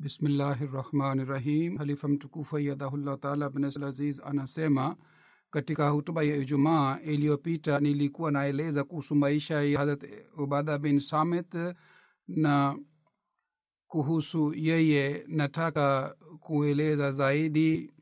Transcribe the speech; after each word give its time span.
bismillahi 0.00 0.66
rahim 1.24 1.76
halifa 1.78 2.08
mtukufu 2.08 2.56
ayadhahullah 2.56 3.18
taala 3.18 3.50
bin 3.50 3.64
anasema 4.24 4.96
katika 5.50 5.88
hutuba 5.88 6.22
ya 6.22 6.36
ijumaa 6.36 7.00
iliyopita 7.00 7.80
nilikuwa 7.80 8.30
naeleza 8.30 8.84
kuhusu 8.84 9.14
maisha 9.14 9.62
ya 9.62 9.78
harat 9.78 10.04
ubada 10.36 10.78
bin 10.78 11.00
samit 11.00 11.54
na 12.28 12.78
kuhusu 13.86 14.54
yeye 14.54 15.24
nataka 15.28 16.16
kueleza 16.40 17.10
zaidi. 17.12 17.92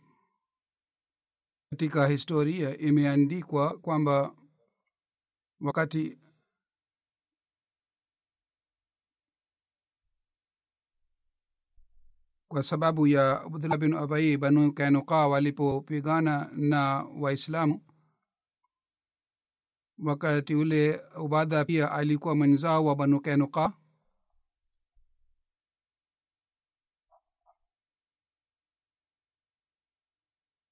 Katika 1.70 2.06
historia 2.08 2.78
imeandikwa 2.78 3.78
kwamba 3.78 4.34
wakati 5.60 6.18
kwa 12.48 12.62
sababu 12.62 13.06
ya 13.06 13.42
abdullah 13.42 13.78
bin 13.78 13.94
abai 13.94 14.36
banu 14.36 14.72
kainuka 14.72 15.26
walipopigana 15.28 16.50
na 16.52 17.04
waislamu. 17.20 17.82
Wakati 19.98 20.54
ule 20.54 21.00
ubadha 21.20 21.64
pia 21.64 21.92
alikuwa 21.92 22.34
mwenzao 22.36 22.84
wa 22.84 22.96
banu 22.96 23.20
kainuka 23.20 23.72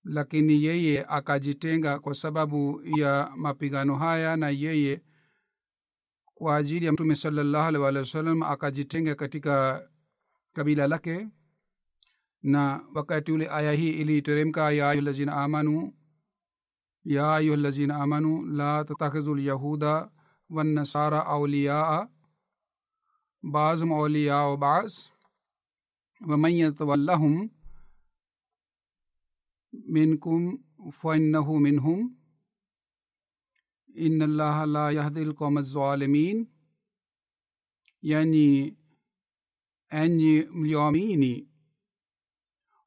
lakini 0.04 0.64
yeye 0.64 1.04
akajitenga 1.08 1.98
kwa 1.98 2.14
sababu 2.14 2.82
ya 2.98 3.32
mapigano 3.36 3.96
haya 3.96 4.36
na 4.36 4.48
yeye 4.50 5.02
kwa 6.34 6.56
ajili 6.56 6.86
ya 6.86 6.92
mtume 6.92 7.16
salallahu 7.16 7.66
alih 7.68 7.80
walih 7.80 8.00
wa 8.00 8.06
sallam 8.06 8.42
akajitenga 8.42 9.14
katika 9.14 9.88
kabila 10.52 10.86
lake 10.86 11.28
na 12.44 12.84
wakati 12.94 13.32
ule 13.32 13.49
aya 13.50 13.72
hii 13.72 13.91
iliteremka 13.91 14.71
ya 14.72 14.91
ayuhalazina 14.91 15.32
amanu 15.37 15.93
ya 17.05 17.34
ayuhalazina 17.34 17.97
amanu 18.03 18.47
la 18.47 18.84
tattakhidhu 18.84 19.34
lyahuda 19.34 20.10
wannasara 20.50 21.27
auliyaa 21.27 22.09
بعضهم 23.44 23.93
أولياء 23.93 24.54
بعض 24.54 24.88
ومن 26.28 26.50
يتولهم 26.50 27.50
منكم 29.88 30.59
فإنه 30.93 31.59
minhum 31.59 32.00
إن 33.99 34.22
الله 34.22 34.65
لا 34.65 34.91
يهدي 34.91 35.22
القوم 35.22 35.59
الظالمين 35.59 36.49
يعني 38.03 38.77
أن 39.93 40.21
يوميني 40.66 41.49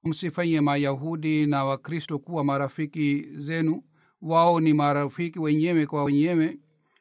msifanye 0.07 0.61
mayahudi 0.61 1.45
na 1.45 1.65
wakristo 1.65 2.19
kuwa 2.19 2.43
marafiki 2.43 3.25
zenu. 3.33 3.83
Wao 4.21 4.59
ni 4.59 4.73
marafiki 4.73 5.39
wenyewe 5.39 5.85
kwa 5.85 6.03
wenyewe 6.03 6.57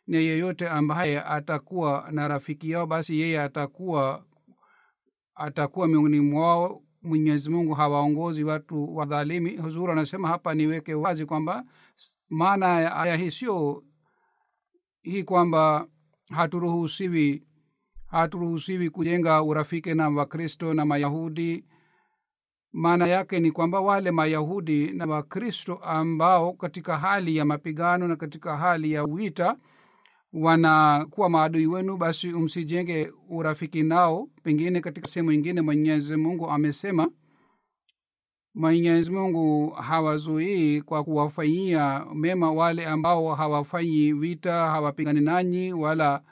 na 0.06 0.18
yeyote 0.18 0.68
ambaye 0.68 1.20
atakuwa 1.20 2.08
na 2.12 2.28
rafiki 2.28 2.70
yao 2.70 2.86
basi 2.86 3.20
yeye 3.20 3.40
atakuwa 3.42 4.24
atakuwa 5.34 5.88
miongoni 5.88 6.20
mwao. 6.20 6.82
Mwenyezi 7.02 7.50
mungu 7.50 7.74
hawaongozi 7.74 8.44
watu 8.44 8.96
wadhalimi. 8.96 9.56
Huzuru 9.56 9.92
anasema 9.92 10.28
hapa 10.28 10.54
niweke 10.54 10.94
wazi 10.94 11.26
kwamba 11.26 11.64
maana 12.28 12.80
ya 12.80 12.96
aya 12.96 13.16
hii 13.16 13.30
sio 13.30 13.84
hii 15.02 15.22
kwamba 15.22 15.86
haturuhusiwi 16.30 17.42
haturuhusiwi 18.06 18.90
kujenga 18.90 19.42
urafiki 19.42 19.94
na 19.94 20.08
wakristo 20.08 20.74
na 20.74 20.84
mayahudi 20.84 21.64
maana 22.76 23.06
yake 23.06 23.40
ni 23.40 23.50
kwamba 23.50 23.80
wale 23.80 24.10
mayahudi 24.10 24.90
na 24.90 25.06
wakristo 25.06 25.74
ambao 25.74 26.52
katika 26.52 26.98
hali 26.98 27.36
ya 27.36 27.44
mapigano 27.44 28.08
na 28.08 28.16
katika 28.16 28.56
hali 28.56 28.92
ya 28.92 29.04
wita 29.04 29.56
wanakuwa 30.32 31.30
maadui 31.30 31.66
wenu 31.66 31.96
basi 31.96 32.28
msijenge 32.28 33.12
urafiki 33.28 33.82
nao. 33.82 34.28
Pengine 34.42 34.80
katika 34.80 35.08
sehemu 35.08 35.32
ingine 35.32 35.60
mwenyezi 35.60 36.16
mungu 36.16 36.50
amesema 36.50 37.08
mwenyezi 38.54 39.10
mungu 39.10 39.70
hawazuii 39.70 40.80
kwa 40.82 41.04
kuwafanyia 41.04 42.06
mema 42.14 42.52
wale 42.52 42.86
ambao 42.86 43.34
hawafanyi 43.34 44.12
vita 44.12 44.52
hawapigani 44.70 45.20
nanyi 45.20 45.72
wala 45.72 46.22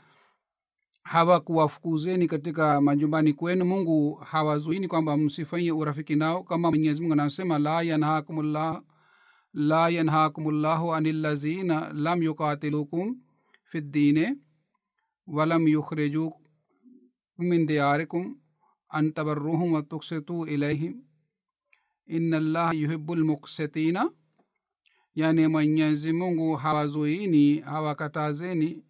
hawakuwafukuzeni 1.05 2.27
katika 2.29 2.81
majumbani 2.81 3.33
kwenu 3.33 3.65
mungu 3.65 4.15
hawazuini 4.15 4.89
kwamba 4.89 5.17
msifanyie 5.17 5.73
urafiki 5.73 6.17
nao 6.17 6.43
kama 6.43 6.71
mwenyezi 6.71 7.01
mungu 7.01 7.13
anasema 7.13 7.59
la 7.59 7.83
yanhakumullah 7.83 8.83
la 9.53 10.97
ani 10.97 11.13
lazina 11.13 11.93
lam 11.93 12.23
yukatilukum 12.23 13.17
fi 13.65 13.81
ddine 13.81 14.37
walam 15.27 15.69
yukhrijukum 15.69 16.41
min 17.39 17.67
diyarikum 17.67 18.37
an 18.89 19.13
tabarruhum 19.13 19.73
wa 19.73 19.83
tuksitu 19.83 20.47
ilaihim 20.47 21.03
ina 22.07 22.37
allaha 22.37 22.73
yuhibu 22.73 23.15
lmuksitina 23.15 24.11
yani 25.15 25.47
mwenyezi 25.49 26.13
mungu 26.13 26.57
hawazuini 26.57 27.59
hawakatazeni 27.61 28.83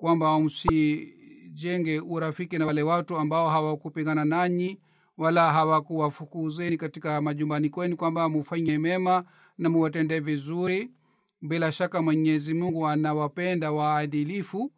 kwamba 0.00 0.40
msijenge 0.40 2.00
urafiki 2.00 2.58
na 2.58 2.66
wale 2.66 2.82
watu 2.82 3.16
ambao 3.16 3.48
hawakupigana 3.50 4.24
nanyi 4.24 4.80
wala 5.16 5.52
hawakuwafukuzeni 5.52 6.76
katika 6.76 7.20
majumbani 7.20 7.70
kwenu 7.70 7.96
kwamba 7.96 8.28
mufanye 8.28 8.78
mema 8.78 9.24
na 9.58 9.68
muwatende 9.68 10.20
vizuri. 10.20 10.90
Bila 11.42 11.72
shaka 11.72 12.02
mwenyezi 12.02 12.54
mungu 12.54 12.86
anawapenda 12.88 13.72
waadilifu. 13.72 14.72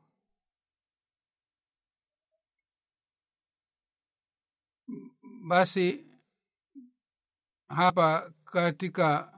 Basi 5.48 6.04
hapa 7.68 8.32
katika 8.44 9.32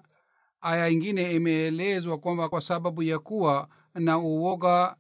aya 0.61 0.89
ingine 0.89 1.35
imeelezwa 1.35 2.19
kwamba 2.19 2.49
kwa 2.49 2.61
sababu 2.61 3.03
ya 3.03 3.19
kuwa 3.19 3.69
na 3.95 4.19
uoga 4.19 4.97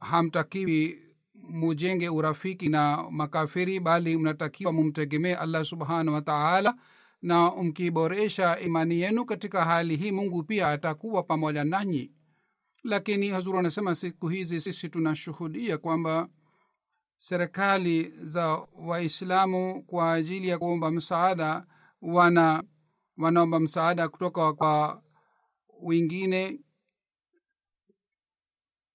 hamtakiwi 0.00 1.02
mujenge 1.34 2.08
urafiki 2.08 2.68
na 2.68 3.10
makafiri 3.10 3.80
bali 3.80 4.16
mnatakiwa 4.18 4.72
mumtegemee 4.72 5.34
allah 5.34 5.64
subhanahu 5.64 6.14
wa 6.14 6.22
taala 6.22 6.74
na 7.22 7.50
mkiboresha 7.50 8.58
imani 8.60 9.00
yenu 9.00 9.24
katika 9.24 9.64
hali 9.64 9.96
hii 9.96 10.12
mungu 10.12 10.42
pia 10.42 10.68
atakuwa 10.68 11.22
pamoja 11.22 11.64
nanyi. 11.64 12.12
Lakini 12.84 13.28
hazuru 13.28 13.58
anasema 13.58 13.94
siku 13.94 14.28
hizi 14.28 14.60
sisi 14.60 14.88
tunashuhudia 14.88 15.78
kwamba 15.78 16.28
serikali 17.16 18.02
za 18.10 18.66
waislamu 18.78 19.82
kwa 19.82 20.12
ajili 20.12 20.48
ya 20.48 20.58
kuomba 20.58 20.90
msaada 20.90 21.66
wana 22.02 22.62
wanaomba 23.16 23.60
msaada 23.60 24.08
kutoka 24.08 24.52
kwa 24.52 25.02
wengine 25.82 26.60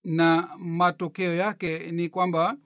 na 0.04 0.56
matokeo 0.58 1.36
yake 1.36 1.92
ni 1.92 2.10
kwamba 2.10 2.58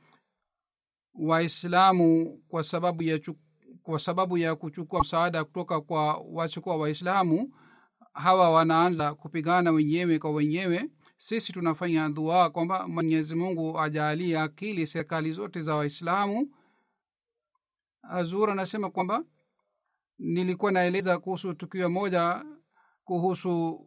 waislamu 1.14 2.38
kwa 2.48 2.64
sababu 2.64 3.04
ya 3.04 3.20
chuk, 3.20 3.38
kwa 3.84 4.00
sababu 4.00 4.38
ya 4.38 4.56
kuchukua 4.56 5.00
msaada 5.00 5.44
kutoka 5.44 5.82
kwa 5.82 6.18
wasiokuwa 6.18 6.78
waislamu 6.78 7.54
hawa 8.14 8.50
wanaanza 8.52 9.14
kupigana 9.16 9.72
wenyewe 9.72 10.20
kwa 10.20 10.32
wenyewe. 10.32 10.90
Sisi 11.18 11.54
tunafanya 11.54 12.10
dua 12.10 12.50
kwamba 12.50 12.88
mwenyezi 12.88 13.36
mungu 13.36 13.80
ajaalie 13.80 14.40
akili 14.40 14.88
serikali 14.88 15.32
zote 15.34 15.62
za 15.62 15.76
waislamu. 15.76 16.52
Azur 18.02 18.50
anasema 18.52 18.90
kwamba 18.90 19.24
nilikuwa 20.20 20.72
naeleza 20.72 21.20
kuhusu 21.20 21.54
tukio 21.54 21.90
moja 21.90 22.46
kuhusu 23.04 23.86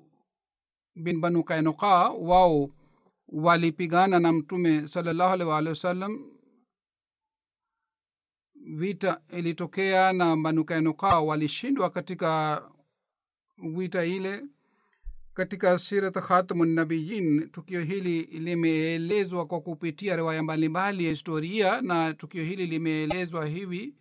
bin 0.94 1.20
banu 1.20 1.44
kainuka 1.44 1.86
wao 2.08 2.68
walipigana 3.32 4.18
na 4.20 4.32
mtume 4.32 4.88
salallahu 4.88 5.32
alaihi 5.32 5.50
waalihi 5.50 5.68
wasallam. 5.70 6.30
Vita 8.54 9.20
ilitokea 9.30 10.12
na 10.12 10.36
banukanoka 10.36 11.20
walishindwa 11.20 11.90
katika 11.90 12.62
vita 13.58 14.04
ile. 14.04 14.44
Katika 15.34 15.78
sirat 15.78 16.14
khatamunabiyin 16.18 17.48
tukio 17.50 17.80
hili 17.80 18.22
limeelezwa 18.22 19.46
kwa 19.46 19.60
kupitia 19.60 20.16
riwaya 20.16 20.42
mbalimbali 20.42 21.04
ya 21.04 21.10
historia 21.10 21.80
na 21.82 22.14
tukio 22.14 22.44
hili 22.44 22.66
limeelezwa 22.66 23.46
hivi 23.46 23.94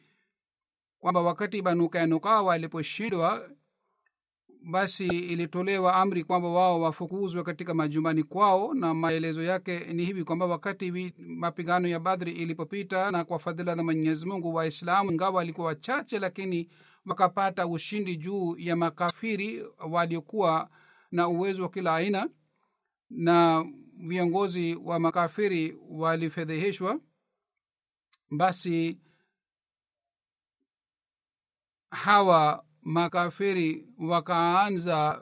kwamba 0.99 1.21
wakati 1.21 1.61
banu 1.61 1.89
kainuka 1.89 2.41
waliposhindwa 2.41 3.49
basi 4.65 5.07
ilitolewa 5.07 5.95
amri 5.95 6.23
kwamba 6.23 6.49
wao 6.49 6.81
wafukuzwe 6.81 7.43
katika 7.43 7.73
majumbani 7.73 8.23
kwao 8.23 8.73
na 8.73 8.93
maelezo 8.93 9.43
yake 9.43 9.79
ni 9.79 10.05
hivi 10.05 10.23
kwamba 10.23 10.45
wakati 10.45 11.13
mapigano 11.17 11.87
ya 11.87 11.99
badhri 11.99 12.31
ilipopita 12.31 13.11
na 13.11 13.25
kwa 13.25 13.39
fadhila 13.39 13.75
na 13.75 13.83
mwenyezi 13.83 14.25
mungu 14.25 14.53
waislamu 14.53 15.11
ingawa 15.11 15.31
walikuwa 15.31 15.67
wachache 15.67 16.19
lakini 16.19 16.69
wakapata 17.05 17.67
ushindi 17.67 18.17
juu 18.17 18.55
ya 18.57 18.75
makafiri 18.75 19.63
waliokuwa 19.89 20.69
na 21.11 21.27
uwezo 21.27 21.63
wa 21.63 21.69
kila 21.69 21.95
aina 21.95 22.29
na 23.09 23.65
viongozi 23.97 24.75
wa 24.75 24.99
makafiri 24.99 25.77
walifedheheshwa. 25.89 26.99
Basi 28.31 28.99
hawa 31.91 32.65
makafiri 32.89 33.87
wakaanza 33.99 35.21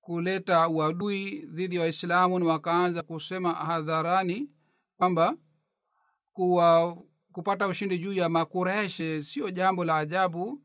kuleta 0.00 0.68
uadui 0.68 1.46
dhidi 1.46 1.76
ya 1.76 1.80
waislamu 1.82 2.38
na 2.38 2.46
wakaanza 2.46 3.02
kusema 3.02 3.52
hadharani 3.52 4.50
kwamba 4.96 5.36
kuwa 6.32 6.96
kupata 7.32 7.68
ushindi 7.68 7.98
juu 7.98 8.12
ya 8.12 8.28
makureshe 8.28 9.22
sio 9.22 9.50
jambo 9.50 9.84
la 9.84 9.96
ajabu 9.96 10.62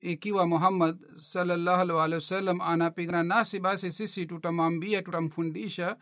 ikiwa 0.00 0.46
muhammad 0.46 0.98
salallahu 1.16 1.80
alih 1.80 1.96
walihi 1.96 2.14
wasallam 2.14 2.60
anapigana 2.60 3.22
nasi 3.22 3.60
basi 3.60 3.92
sisi 3.92 4.26
tutamwambia 4.26 5.02
tutamfundisha 5.02 5.96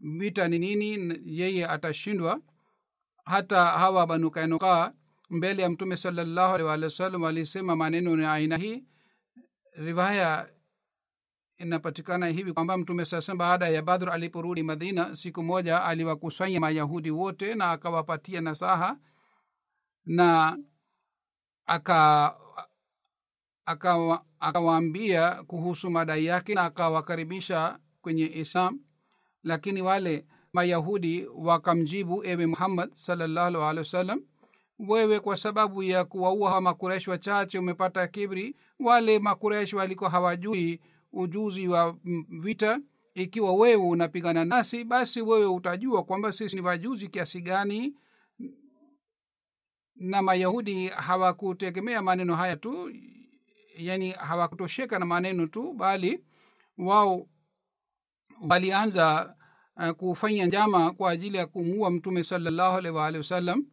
vita 0.00 0.48
ni 0.48 0.58
nini 0.58 1.20
yeye 1.24 1.66
atashindwa. 1.66 2.40
Hata 3.24 3.64
hawa 3.66 4.06
banukainukaa 4.06 4.92
mbele 5.30 5.62
ya 5.62 5.70
mtume 5.70 5.96
salallahu 5.96 6.54
alih 6.54 6.66
walihi 6.66 6.84
wasallam 6.84 7.22
walisema 7.22 7.76
maneno 7.76 8.22
ya 8.22 8.32
aina 8.32 8.56
hii. 8.56 8.84
Riwaya 9.72 10.48
inapatikana 11.58 12.26
hivi 12.26 12.52
kwamba 12.52 12.76
mtume 12.78 13.04
sasa 13.04 13.34
baada 13.34 13.68
ya 13.68 13.82
badhr 13.82 14.10
aliporudi 14.10 14.62
madina 14.62 15.16
siku 15.16 15.42
moja 15.42 15.84
aliwakusanya 15.84 16.60
mayahudi 16.60 17.10
wote 17.10 17.54
na 17.54 17.70
akawapatia 17.70 18.40
nasaha 18.40 18.98
na 20.06 20.58
aka 21.66 22.36
akawaambia 24.38 25.28
aka 25.30 25.44
kuhusu 25.44 25.90
madai 25.90 26.24
yake 26.24 26.54
na 26.54 26.62
akawakaribisha 26.64 27.78
kwenye 28.02 28.24
islam. 28.26 28.80
Lakini 29.42 29.82
wale 29.82 30.26
mayahudi 30.52 31.26
wakamjibu 31.34 32.24
ewe 32.24 32.46
muhammad 32.46 32.90
salallahu 32.94 33.56
alehi 33.62 33.78
wasallam 33.78 34.22
wewe 34.78 35.20
kwa 35.20 35.36
sababu 35.36 35.82
ya 35.82 36.04
kuwaua 36.04 36.60
makureshi 36.60 37.10
wachache 37.10 37.58
umepata 37.58 38.06
kibri 38.08 38.56
wale 38.78 39.18
makureshi 39.18 39.76
walikuwa 39.76 40.10
hawajui 40.10 40.80
ujuzi 41.12 41.68
wa 41.68 41.96
vita. 42.28 42.80
Ikiwa 43.14 43.54
wewe 43.54 43.82
unapigana 43.88 44.44
nasi 44.44 44.84
basi 44.84 45.22
wewe 45.22 45.46
utajua 45.46 46.04
kwamba 46.04 46.32
sisi 46.32 46.56
ni 46.56 46.62
wajuzi 46.62 47.08
kiasi 47.08 47.40
gani. 47.40 47.94
Na 49.96 50.22
mayahudi 50.22 50.88
hawakutegemea 50.88 52.02
maneno 52.02 52.34
haya 52.36 52.56
tu 52.56 52.90
yani 53.76 54.10
hawakutosheka 54.10 54.98
na 54.98 55.06
maneno 55.06 55.46
tu 55.46 55.72
bali 55.72 56.24
wao 56.78 57.28
walianza 58.48 59.34
uh, 59.76 59.90
kufanya 59.90 60.46
njama 60.46 60.90
kwa 60.90 61.10
ajili 61.10 61.36
ya 61.36 61.46
kumuua 61.46 61.90
mtume 61.90 62.24
salallahu 62.24 62.76
alaihi 62.76 62.96
waalihi 62.98 63.18
wasallam 63.18 63.66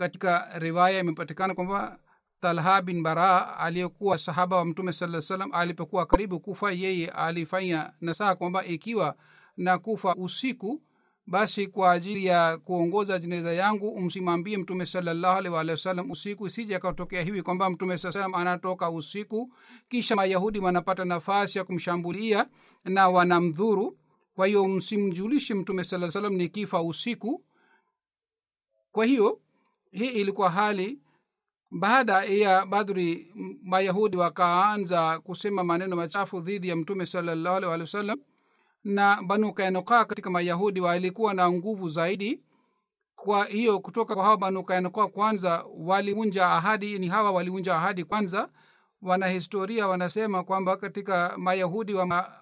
katika 0.00 0.58
riwaya 0.58 1.00
imepatikana 1.00 1.54
kwamba 1.54 1.98
talha 2.40 2.82
bin 2.82 3.02
bara 3.02 3.58
aliyekuwa 3.58 4.18
sahaba 4.18 4.56
wa 4.56 4.64
mtume 4.64 4.92
saa 4.92 5.22
salam 5.22 5.52
alipokuwa 5.52 6.06
karibu 6.06 6.40
kufa 6.40 6.72
yeye 6.72 7.08
alifanya 7.08 7.92
nasaha 8.00 8.34
kwamba 8.34 8.64
ikiwa 8.64 9.16
na 9.56 9.78
kufa 9.78 10.14
usiku 10.14 10.82
basi 11.26 11.66
kwa 11.66 11.92
ajili 11.92 12.26
ya 12.26 12.58
kuongoza 12.58 13.18
jeneza 13.18 13.52
yangu 13.52 14.00
msimambie 14.00 14.58
mtume 14.58 14.86
salallahu 14.86 15.38
alaihi 15.38 15.54
waalihi 15.54 16.10
usiku 16.10 16.46
isije 16.46 16.76
akatokea 16.76 17.22
hivi 17.22 17.42
kwamba 17.42 17.70
mtume 17.70 17.98
saa 17.98 18.12
salam 18.12 18.34
anatoka 18.34 18.90
usiku 18.90 19.52
kisha 19.88 20.16
mayahudi 20.16 20.58
wanapata 20.58 21.04
nafasi 21.04 21.58
ya 21.58 21.64
kumshambulia 21.64 22.46
na 22.84 23.08
wanamdhuru. 23.08 23.98
Kwa 24.34 24.46
hiyo 24.46 24.68
msimjulishe 24.68 25.54
mtume 25.54 25.84
saa 25.84 26.10
salam 26.10 26.34
ni 26.34 26.48
kifa 26.48 26.82
usiku. 26.82 27.44
Kwa 28.92 29.04
hiyo 29.06 29.40
hii 29.90 30.08
ilikuwa 30.08 30.50
hali 30.50 30.98
baada 31.70 32.22
ya 32.24 32.66
badri 32.66 33.32
mayahudi 33.62 34.16
wakaanza 34.16 35.18
kusema 35.20 35.64
maneno 35.64 35.96
machafu 35.96 36.40
dhidi 36.40 36.68
ya 36.68 36.76
mtume 36.76 37.06
salallahu 37.06 37.54
waalihi 37.54 37.80
wasallam 37.80 38.18
na 38.84 39.22
banu 39.26 39.52
kainuka 39.52 40.04
katika 40.04 40.30
mayahudi 40.30 40.80
walikuwa 40.80 41.34
na 41.34 41.50
nguvu 41.50 41.88
zaidi. 41.88 42.40
Kwa 43.16 43.44
hiyo 43.44 43.80
kutoka 43.80 44.14
kwa 44.14 44.24
hawa 44.24 44.36
banu 44.36 44.64
kainuka 44.64 45.06
kwanza 45.08 45.64
waliunja 45.78 46.46
ahadi 46.48 46.98
ni 46.98 47.08
hawa 47.08 47.30
waliunja 47.30 47.74
ahadi 47.76 48.04
kwanza. 48.04 48.48
Wanahistoria 49.02 49.88
wanasema 49.88 50.44
kwamba 50.44 50.76
katika 50.76 51.34
mayahudi 51.38 51.94
wa 51.94 52.06
ma, 52.06 52.32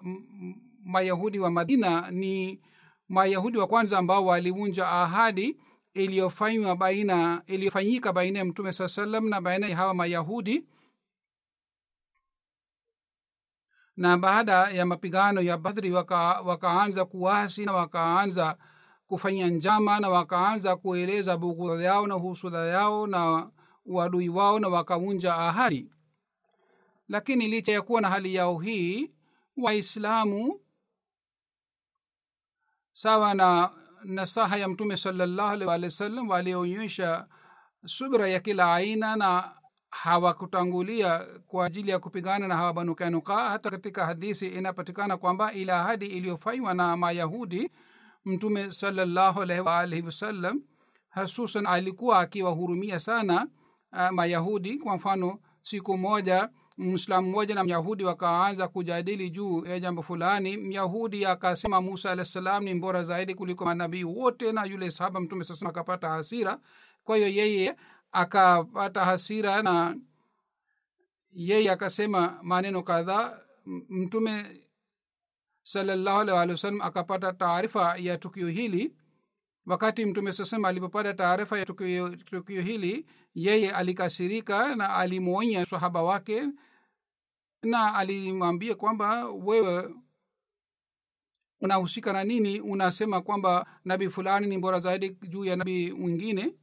mayahudi 0.85 1.39
wa 1.39 1.51
madina 1.51 2.11
ni 2.11 2.61
mayahudi 3.09 3.57
wa 3.57 3.67
kwanza 3.67 3.97
ambao 3.97 4.25
walivunja 4.25 4.87
ahadi 4.87 5.57
iliyofanywa 5.93 6.75
baina 6.75 7.43
iliyofanyika 7.47 8.13
baina 8.13 8.39
ya 8.39 8.45
mtume 8.45 8.73
saa 8.73 8.87
salam 8.87 9.29
na 9.29 9.41
baina 9.41 9.67
ya 9.67 9.75
hawa 9.77 9.93
mayahudi 9.93 10.65
na 13.97 14.17
baada 14.17 14.53
ya 14.69 14.85
mapigano 14.85 15.41
ya 15.41 15.57
badhri 15.57 15.91
waka, 15.91 16.17
wakaanza 16.41 17.05
kuwasi 17.05 17.65
na 17.65 17.73
wakaanza 17.73 18.57
kufanya 19.07 19.47
njama 19.47 19.99
na 19.99 20.09
wakaanza 20.09 20.75
kueleza 20.75 21.37
bugudha 21.37 21.83
yao 21.83 22.07
na 22.07 22.13
husudha 22.13 22.65
yao 22.65 23.07
na 23.07 23.51
uadui 23.85 24.29
wao 24.29 24.59
na 24.59 24.67
wakavunja 24.67 25.35
ahadi. 25.35 25.91
Lakini 27.07 27.47
licha 27.47 27.71
ya 27.71 27.81
kuwa 27.81 28.01
na 28.01 28.09
hali 28.09 28.35
yao 28.35 28.59
hii 28.59 29.11
waislamu 29.57 30.61
sawa 32.91 33.33
na 33.33 33.71
nasaha 34.03 34.57
ya 34.57 34.69
mtume 34.69 34.97
salallahu 34.97 35.49
alih 35.49 35.67
walih 35.67 35.85
wa 35.87 35.91
sallam 35.91 36.29
walionyesha 36.29 37.27
subra 37.85 38.27
ya 38.29 38.39
kila 38.39 38.73
aina 38.75 39.15
na 39.15 39.51
hawakutangulia 39.89 41.25
kwa 41.47 41.65
ajili 41.65 41.91
ya 41.91 41.99
kupigana 41.99 42.47
na 42.47 42.55
hawa 42.57 42.73
banu 42.73 42.95
kanuka 42.95 43.49
hata 43.49 43.69
katika 43.69 44.05
hadisi 44.05 44.47
inapatikana 44.47 45.17
kwamba 45.17 45.53
ila 45.53 45.79
ahadi 45.81 46.05
iliyofanywa 46.05 46.73
na 46.73 46.97
mayahudi 46.97 47.71
mtume 48.25 48.71
salallahu 48.71 49.41
alaihi 49.41 49.61
waalihi 49.63 50.01
wasallam 50.05 50.61
hasusan 51.09 51.65
alikuwa 51.65 52.19
akiwahurumia 52.19 52.99
sana 52.99 53.47
uh, 53.93 54.09
mayahudi. 54.09 54.77
Kwa 54.77 54.95
mfano 54.95 55.39
siku 55.61 55.97
moja 55.97 56.49
mwislamu 56.79 57.27
mmoja 57.29 57.55
na 57.55 57.63
myahudi 57.63 58.03
wakaanza 58.03 58.67
kujadili 58.67 59.29
juu 59.29 59.65
ya 59.65 59.79
jambo 59.79 60.01
fulani. 60.03 60.57
Myahudi 60.57 61.25
akasema 61.25 61.81
musa 61.81 62.11
alah 62.11 62.25
salam 62.25 62.63
ni 62.63 62.73
mbora 62.73 63.03
zaidi 63.03 63.35
kuliko 63.35 63.65
manabii 63.65 64.03
wote 64.03 64.51
na 64.51 64.65
yule 64.65 64.91
sahaba 64.91 65.19
mtume 65.19 65.43
sasa 65.43 65.69
akapata 65.69 66.09
hasira. 66.09 66.59
Kwa 67.03 67.15
hiyo 67.17 67.27
yeye 67.29 67.75
akapata 68.11 69.05
hasira 69.05 69.61
na 69.63 69.97
yeye 71.31 71.71
akasema 71.71 72.39
maneno 72.43 72.83
kadhaa. 72.83 73.39
Mtume 73.89 74.61
salallahu 75.63 76.19
alih 76.19 76.33
walih 76.33 76.51
wasallam 76.53 76.81
akapata 76.81 77.33
taarifa 77.33 77.95
ya 77.97 78.17
tukio 78.17 78.47
hili. 78.47 78.95
Wakati 79.65 80.05
mtume 80.05 80.33
sasema 80.33 80.67
alipopata 80.67 81.13
taarifa 81.13 81.59
ya 81.59 81.65
tukio, 81.65 82.15
tukio 82.15 82.61
hili 82.61 83.05
yeye 83.35 83.71
alikasirika 83.71 84.75
na 84.75 84.95
alimwonya 84.95 85.65
sahaba 85.65 86.03
wake 86.03 86.43
na 87.63 87.95
alimwambia 87.95 88.75
kwamba 88.75 89.29
wewe 89.29 89.95
unahusika 91.61 92.13
na 92.13 92.23
nini? 92.23 92.59
Unasema 92.59 93.21
kwamba 93.21 93.65
nabii 93.85 94.09
fulani 94.09 94.47
ni 94.47 94.57
bora 94.57 94.79
zaidi 94.79 95.09
juu 95.09 95.45
ya 95.45 95.55
nabii 95.55 95.91
mwingine. 95.91 96.53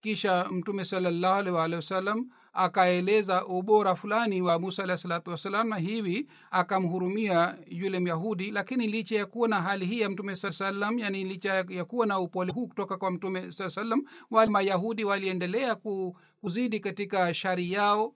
Kisha 0.00 0.48
mtume 0.50 0.84
salallahu 0.84 1.54
wasalam 1.54 2.30
akaeleza 2.52 3.46
ubora 3.46 3.94
fulani 3.96 4.42
wa 4.42 4.58
musa 4.58 4.82
alahi 4.82 5.00
salatu 5.02 5.30
wassalam 5.30 5.68
na 5.68 5.76
hivi 5.76 6.28
akamhurumia 6.50 7.58
yule 7.66 8.00
myahudi. 8.00 8.50
Lakini 8.50 8.86
licha 8.86 9.16
ya 9.16 9.26
kuwa 9.26 9.48
na 9.48 9.60
hali 9.62 9.86
hii 9.86 10.00
ya 10.00 10.10
mtume 10.10 10.36
saa 10.36 10.52
salam 10.52 10.98
yani 10.98 11.24
licha 11.24 11.54
ya 11.68 11.84
kuwa 11.84 12.06
na 12.06 12.18
upole 12.20 12.52
huu 12.52 12.66
kutoka 12.66 12.96
kwa 12.96 13.10
mtume 13.10 13.52
saa 13.52 13.70
salam 13.70 14.04
wale 14.30 14.50
mayahudi 14.50 15.04
waliendelea 15.04 15.74
kuzidi 16.40 16.80
katika 16.80 17.34
shari 17.34 17.72
yao 17.72 18.14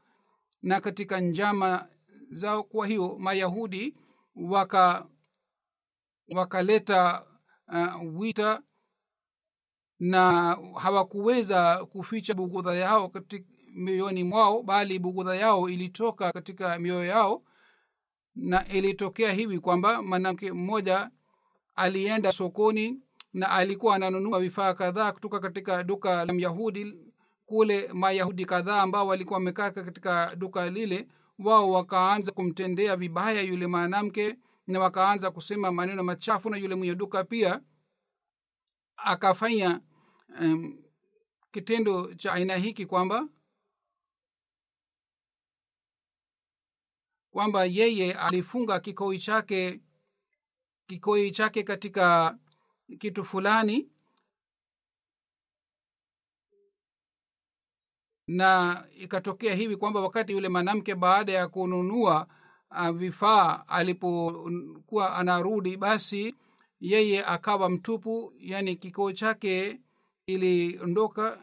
na 0.62 0.80
katika 0.80 1.20
njama 1.20 1.86
zao 2.32 2.62
kwa 2.62 2.86
hiyo 2.86 3.16
mayahudi 3.18 3.96
waka 4.36 5.06
wakaleta 6.28 7.26
uh, 7.68 8.18
wita 8.20 8.62
na 9.98 10.56
hawakuweza 10.80 11.84
kuficha 11.86 12.34
bugudha 12.34 12.74
yao 12.74 13.08
katika 13.08 13.48
mioyoni 13.74 14.24
mwao 14.24 14.62
bali 14.62 14.98
bugudha 14.98 15.34
yao 15.36 15.68
ilitoka 15.68 16.32
katika 16.32 16.78
mioyo 16.78 17.04
yao. 17.04 17.42
Na 18.34 18.68
ilitokea 18.68 19.32
hivi 19.32 19.58
kwamba 19.58 20.02
mwanamke 20.02 20.52
mmoja 20.52 21.10
alienda 21.74 22.32
sokoni 22.32 23.00
na 23.32 23.50
alikuwa 23.50 23.96
ananunua 23.96 24.40
vifaa 24.40 24.74
kadhaa 24.74 25.12
kutoka 25.12 25.40
katika 25.40 25.82
duka 25.84 26.24
la 26.24 26.32
myahudi 26.32 26.94
kule 27.46 27.88
mayahudi 27.92 28.44
kadhaa 28.44 28.82
ambao 28.82 29.06
walikuwa 29.06 29.38
wamekaa 29.38 29.70
katika 29.70 30.36
duka 30.36 30.70
lile 30.70 31.08
wao 31.38 31.70
wakaanza 31.70 32.32
kumtendea 32.32 32.96
vibaya 32.96 33.42
yule 33.42 33.66
mwanamke 33.66 34.38
na 34.66 34.80
wakaanza 34.80 35.30
kusema 35.30 35.72
maneno 35.72 36.02
machafu 36.02 36.50
na 36.50 36.56
yule 36.56 36.74
mwenye 36.74 36.94
duka 36.94 37.24
pia 37.24 37.60
akafanya 38.96 39.80
um, 40.40 40.82
kitendo 41.52 42.14
cha 42.14 42.32
aina 42.32 42.56
hiki 42.56 42.86
kwamba 42.86 43.28
kwamba 47.30 47.64
yeye 47.64 48.14
alifunga 48.14 48.80
kikoi 48.80 49.18
chake 49.18 49.80
kikoi 50.86 51.30
chake 51.30 51.62
katika 51.62 52.38
kitu 52.98 53.24
fulani 53.24 53.88
na 58.26 58.84
ikatokea 58.98 59.54
hivi 59.54 59.76
kwamba 59.76 60.00
wakati 60.00 60.32
yule 60.32 60.48
mwanamke 60.48 60.94
baada 60.94 61.32
ya 61.32 61.48
kununua 61.48 62.26
uh, 62.70 62.90
vifaa 62.90 63.64
alipokuwa 63.68 65.16
anarudi 65.16 65.76
basi 65.76 66.34
yeye 66.80 67.24
akawa 67.24 67.70
mtupu 67.70 68.32
yani 68.38 68.76
kikoo 68.76 69.12
chake 69.12 69.80
iliondoka 70.26 71.38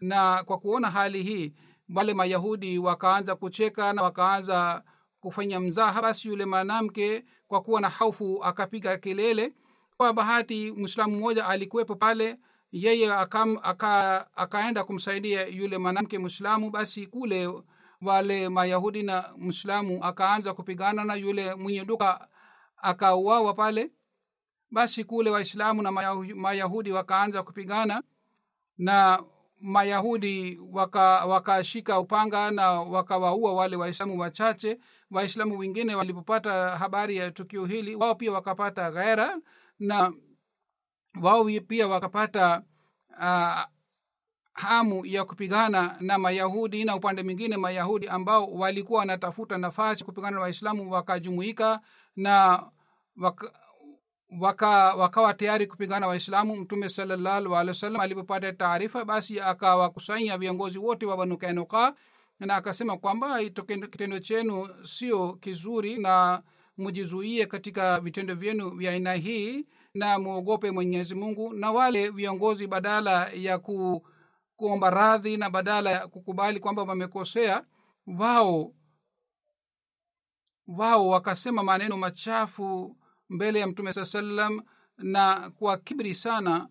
na 0.00 0.44
kwa 0.44 0.58
kuona 0.58 0.90
hali 0.90 1.22
hii 1.22 1.52
wale 1.94 2.14
mayahudi 2.14 2.78
wakaanza 2.78 3.36
kucheka 3.36 3.92
na 3.92 4.02
wakaanza 4.02 4.82
kufanya 5.20 5.60
mzaha 5.60 6.02
basi 6.02 6.28
yule 6.28 6.44
mwanamke 6.46 7.24
kwa 7.48 7.60
kuwa 7.62 7.80
na 7.80 7.88
haufu 7.88 8.44
akapiga 8.44 8.98
kelele. 8.98 9.52
Kwa 9.96 10.12
bahati 10.12 10.72
mwislamu 10.72 11.16
mmoja 11.16 11.46
alikuwepo 11.46 11.94
pale 11.96 12.36
yeye 12.74 13.12
akam, 13.12 13.58
aka, 13.62 14.26
akaenda 14.36 14.84
kumsaidia 14.84 15.46
yule 15.46 15.78
mwanamke 15.78 16.18
mwislamu 16.18 16.70
basi 16.70 17.06
kule 17.06 17.62
wale 18.02 18.48
mayahudi 18.48 19.02
na 19.02 19.34
mwislamu 19.38 20.04
akaanza 20.04 20.54
kupigana 20.54 21.04
na 21.04 21.14
yule 21.14 21.54
mwenye 21.54 21.84
duka 21.84 22.28
akauawa 22.76 23.54
pale. 23.54 23.90
Basi 24.70 25.04
kule 25.04 25.30
waislamu 25.30 25.82
na 25.82 25.92
mayahudi 26.34 26.92
wakaanza 26.92 27.42
kupigana 27.42 28.02
na 28.78 29.22
mayahudi 29.60 30.58
wakashika 31.26 31.92
waka 31.92 32.00
upanga 32.00 32.50
na 32.50 32.70
wakawaua 32.70 33.52
wale 33.54 33.76
waislamu 33.76 34.20
wachache. 34.20 34.78
Waislamu 35.10 35.58
wengine 35.58 35.94
walipopata 35.94 36.52
habari 36.76 37.16
ya 37.16 37.30
tukio 37.30 37.64
hili 37.66 37.94
wao 37.94 38.14
pia 38.14 38.32
wakapata 38.32 38.90
ghera 38.90 39.38
na 39.78 40.12
wao 41.22 41.44
pia 41.68 41.88
wakapata 41.88 42.62
uh, 43.20 43.60
hamu 44.52 45.06
ya 45.06 45.24
kupigana 45.24 45.96
na 46.00 46.18
mayahudi 46.18 46.84
na 46.84 46.96
upande 46.96 47.22
mwingine 47.22 47.56
mayahudi 47.56 48.08
ambao 48.08 48.46
walikuwa 48.46 48.98
wanatafuta 48.98 49.58
nafasi 49.58 50.04
kupigana 50.04 50.36
na 50.36 50.40
waislamu 50.42 50.92
wakajumuika 50.92 51.80
na 52.16 52.62
waka, 53.16 53.52
waka 54.40 54.68
wakawa 54.94 55.34
tayari 55.34 55.66
kupigana 55.66 56.06
waislamu. 56.06 56.56
Mtume 56.56 56.88
salallahu 56.88 57.56
alehi 57.56 57.68
wasallam 57.68 58.00
alipopata 58.00 58.52
taarifa 58.52 59.04
basi 59.04 59.40
akawakusanya 59.40 60.38
viongozi 60.38 60.78
wote 60.78 61.06
wa 61.06 61.16
banu 61.16 61.38
kainuka 61.38 61.94
na 62.40 62.56
akasema 62.56 62.96
kwamba 62.96 63.38
kitendo 63.90 64.18
chenu 64.18 64.68
sio 64.84 65.32
kizuri 65.32 65.98
na 65.98 66.42
mujizuie 66.76 67.46
katika 67.46 68.00
vitendo 68.00 68.34
vyenu 68.34 68.70
vya 68.70 68.92
aina 68.92 69.14
hii 69.14 69.66
na 69.94 70.18
mwogope 70.18 70.70
mwenyezi 70.70 71.14
mungu 71.14 71.52
na 71.54 71.72
wale 71.72 72.10
viongozi 72.10 72.66
badala 72.66 73.28
ya 73.28 73.58
ku, 73.58 74.06
kuomba 74.56 74.90
radhi 74.90 75.36
na 75.36 75.50
badala 75.50 75.90
ya 75.90 76.08
kukubali 76.08 76.60
kwamba 76.60 76.82
wamekosea 76.82 77.64
wao 78.06 78.74
wao 80.66 81.08
wakasema 81.08 81.62
maneno 81.62 81.96
machafu 81.96 82.96
mbele 83.28 83.58
ya 83.60 83.66
mtume 83.66 83.92
saa 83.92 84.04
salam 84.04 84.62
na 84.98 85.50
kwa 85.50 85.76
kibri 85.78 86.14
sana 86.14 86.68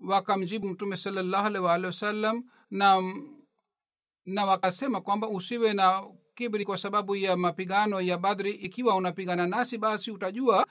wakamjibu 0.00 0.68
mtume 0.68 0.96
salallahu 0.96 1.46
alaihi 1.46 1.64
waalihi 1.66 1.86
wasallam 1.86 2.44
na 2.70 3.02
na 4.24 4.44
wakasema 4.44 5.00
kwamba 5.00 5.28
usiwe 5.28 5.72
na 5.72 6.02
kibri 6.34 6.64
kwa 6.64 6.78
sababu 6.78 7.16
ya 7.16 7.36
mapigano 7.36 8.00
ya 8.00 8.18
badri. 8.18 8.50
Ikiwa 8.50 8.96
unapigana 8.96 9.46
nasi 9.46 9.78
basi 9.78 10.10
utajua 10.10 10.66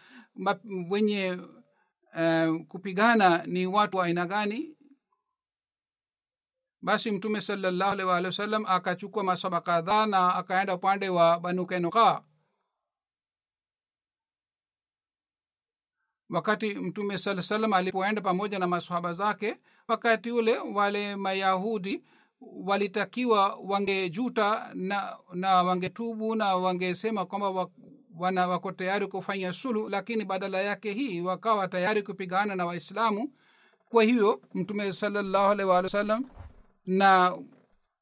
wenye 0.89 1.37
uh, 2.15 2.61
kupigana 2.67 3.45
ni 3.45 3.67
watu 3.67 3.97
wa 3.97 4.05
aina 4.05 4.25
gani? 4.25 4.77
Basi 6.81 7.11
mtume 7.11 7.41
salallahu 7.41 7.91
alaihi 7.91 8.09
waalihi 8.09 8.25
wasallam 8.27 8.65
akachukua 8.65 9.23
masaba 9.23 9.61
kadhaa 9.61 10.05
na 10.05 10.35
akaenda 10.35 10.75
upande 10.75 11.09
wa 11.09 11.39
banu 11.39 11.65
kenuka 11.65 12.23
wakati 16.29 16.75
mtume 16.75 17.17
saa 17.17 17.41
salam 17.41 17.73
alipoenda 17.73 18.21
pamoja 18.21 18.59
na 18.59 18.67
masahaba 18.67 19.13
zake 19.13 19.57
wakati 19.87 20.31
ule 20.31 20.57
wale 20.59 21.15
mayahudi 21.15 22.03
walitakiwa 22.41 23.55
wangejuta 23.55 24.71
na, 24.73 25.17
na 25.33 25.63
wangetubu 25.63 26.35
na 26.35 26.55
wangesema 26.55 27.25
kwamba 27.25 27.69
wana 28.17 28.47
wako 28.47 28.71
tayari 28.71 29.07
kufanya 29.07 29.53
sulu 29.53 29.89
lakini 29.89 30.25
badala 30.25 30.61
yake 30.61 30.93
hii 30.93 31.21
wakawa 31.21 31.67
tayari 31.67 32.03
kupigana 32.03 32.55
na 32.55 32.65
waislamu. 32.65 33.33
Kwa 33.89 34.03
hiyo 34.03 34.41
mtume 34.53 34.93
salallahu 34.93 35.51
alaihi 35.51 35.69
waalihi 35.69 35.85
wasallam 35.95 36.25
na 36.85 37.37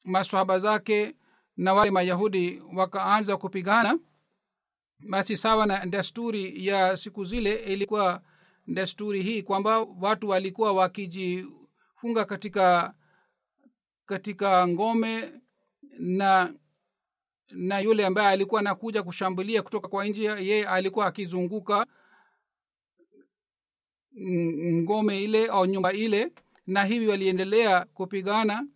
masahaba 0.04 0.60
zake 0.60 1.16
na 1.58 1.74
wale 1.74 1.92
mayahudi 1.92 2.64
wakaanza 2.76 3.38
kupigana. 3.38 4.00
Basi 5.00 5.38
sawa 5.38 5.66
na 5.66 5.86
desturi 5.86 6.68
ya 6.68 6.98
siku 6.98 7.24
zile 7.24 7.56
ilikuwa 7.56 8.22
desturi 8.68 9.22
hii 9.24 9.44
kwamba 9.44 9.80
watu 10.02 10.30
walikuwa 10.30 10.74
wakijifunga 10.74 12.26
katika 12.26 12.94
katika 14.06 14.68
ngome 14.68 15.32
na 16.00 16.54
na 17.54 17.80
yule 17.80 18.06
ambaye 18.06 18.28
alikuwa 18.30 18.60
anakuja 18.62 19.04
kushambulia 19.04 19.62
kutoka 19.64 19.88
kwa 19.88 20.06
nje 20.06 20.24
yeye 20.24 20.68
alikuwa 20.68 21.06
akizunguka 21.06 21.86
ngome 24.74 25.24
ile 25.24 25.48
au 25.48 25.66
nyumba 25.66 25.94
ile 25.94 26.32
na 26.68 26.84
hivi 26.84 27.08
waliendelea 27.08 27.86
kupigana. 27.86 28.68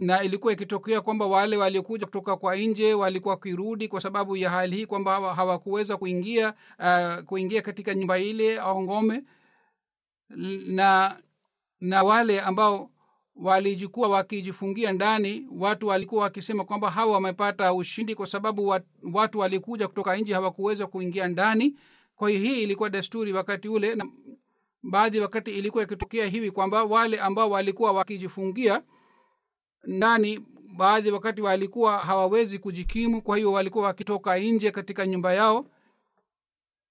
Na 0.00 0.22
ilikuwa 0.22 0.52
ikitokea 0.52 1.00
kwamba 1.00 1.26
wale 1.26 1.56
waliokuja 1.56 2.06
kutoka 2.06 2.36
kwa 2.36 2.56
nje 2.56 2.94
walikuwa 2.94 3.34
wakirudi 3.34 3.88
kwa 3.88 4.00
sababu 4.00 4.36
ya 4.36 4.50
hali 4.50 4.76
hii 4.76 4.86
kwamba 4.86 5.34
hawakuweza 5.34 5.96
kuingia 5.96 6.54
uh, 6.78 7.24
kuingia 7.24 7.62
katika 7.62 7.94
nyumba 7.94 8.18
ile 8.18 8.58
au 8.58 8.82
ngome. 8.82 9.24
Na 10.66 11.18
na 11.80 12.02
wale 12.02 12.40
ambao 12.40 12.90
walijikuwa 13.36 14.08
wakijifungia 14.08 14.92
ndani 14.92 15.46
watu 15.50 15.86
walikuwa 15.86 16.22
wakisema 16.22 16.64
kwamba 16.64 16.90
hawa 16.90 17.12
wamepata 17.12 17.74
ushindi 17.74 18.14
kwa 18.14 18.26
sababu 18.26 18.78
watu 19.12 19.38
walikuja 19.38 19.88
kutoka 19.88 20.16
nje 20.16 20.34
hawakuweza 20.34 20.86
kuingia 20.86 21.28
ndani. 21.28 21.76
Kwa 22.16 22.30
hiyo 22.30 22.40
hii 22.42 22.62
ilikuwa 22.62 22.90
desturi 22.90 23.32
wakati 23.32 23.68
ule 23.68 23.94
na 23.94 24.06
baadhi 24.82 25.20
wakati 25.20 25.50
ilikuwa 25.50 25.84
ikitokea 25.84 26.26
hivi 26.26 26.50
kwamba 26.50 26.84
wale 26.84 27.20
ambao 27.20 27.50
walikuwa 27.50 27.92
wakijifungia 27.92 28.82
ndani 29.84 30.40
baadhi 30.76 31.10
wakati 31.10 31.40
walikuwa 31.40 31.98
hawawezi 31.98 32.58
kujikimu 32.58 33.22
kwa 33.22 33.36
hiyo 33.36 33.52
walikuwa 33.52 33.84
wakitoka 33.84 34.38
nje 34.38 34.70
katika 34.70 35.06
nyumba 35.06 35.32
yao. 35.32 35.66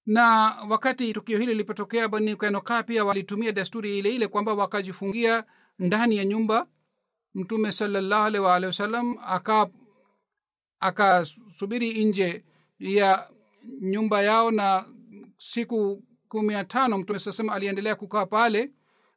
Na 0.06 0.56
wakati 0.70 1.12
tukio 1.12 1.38
hili 1.38 1.52
lilipotokea 1.52 2.08
bani 2.08 2.36
kanokaa 2.36 2.82
pia 2.82 3.04
walitumia 3.04 3.52
desturi 3.52 3.98
ile 3.98 4.14
ile 4.14 4.28
kwamba 4.28 4.54
wakajifungia 4.54 5.44
ndani 5.78 6.16
ya 6.16 6.24
nyumba 6.24 6.66
mtume 7.34 7.72
salallahu 7.72 8.24
alaihi 8.24 8.44
waalihi 8.46 8.66
wasallam 8.66 9.16
aka 9.26 9.70
akasubiri 10.80 12.04
nje 12.04 12.44
ya 12.78 13.30
nyumba 13.80 14.22
yao 14.22 14.50
na 14.50 14.86
siku 15.38 16.02
kumi 16.28 16.54
na 16.54 16.64
tano 16.64 16.98
mtume 16.98 17.18
saa 17.18 17.32
salam 17.32 17.52
aliendelea 17.52 17.94
kukaa 17.94 18.26
pale 18.26 18.70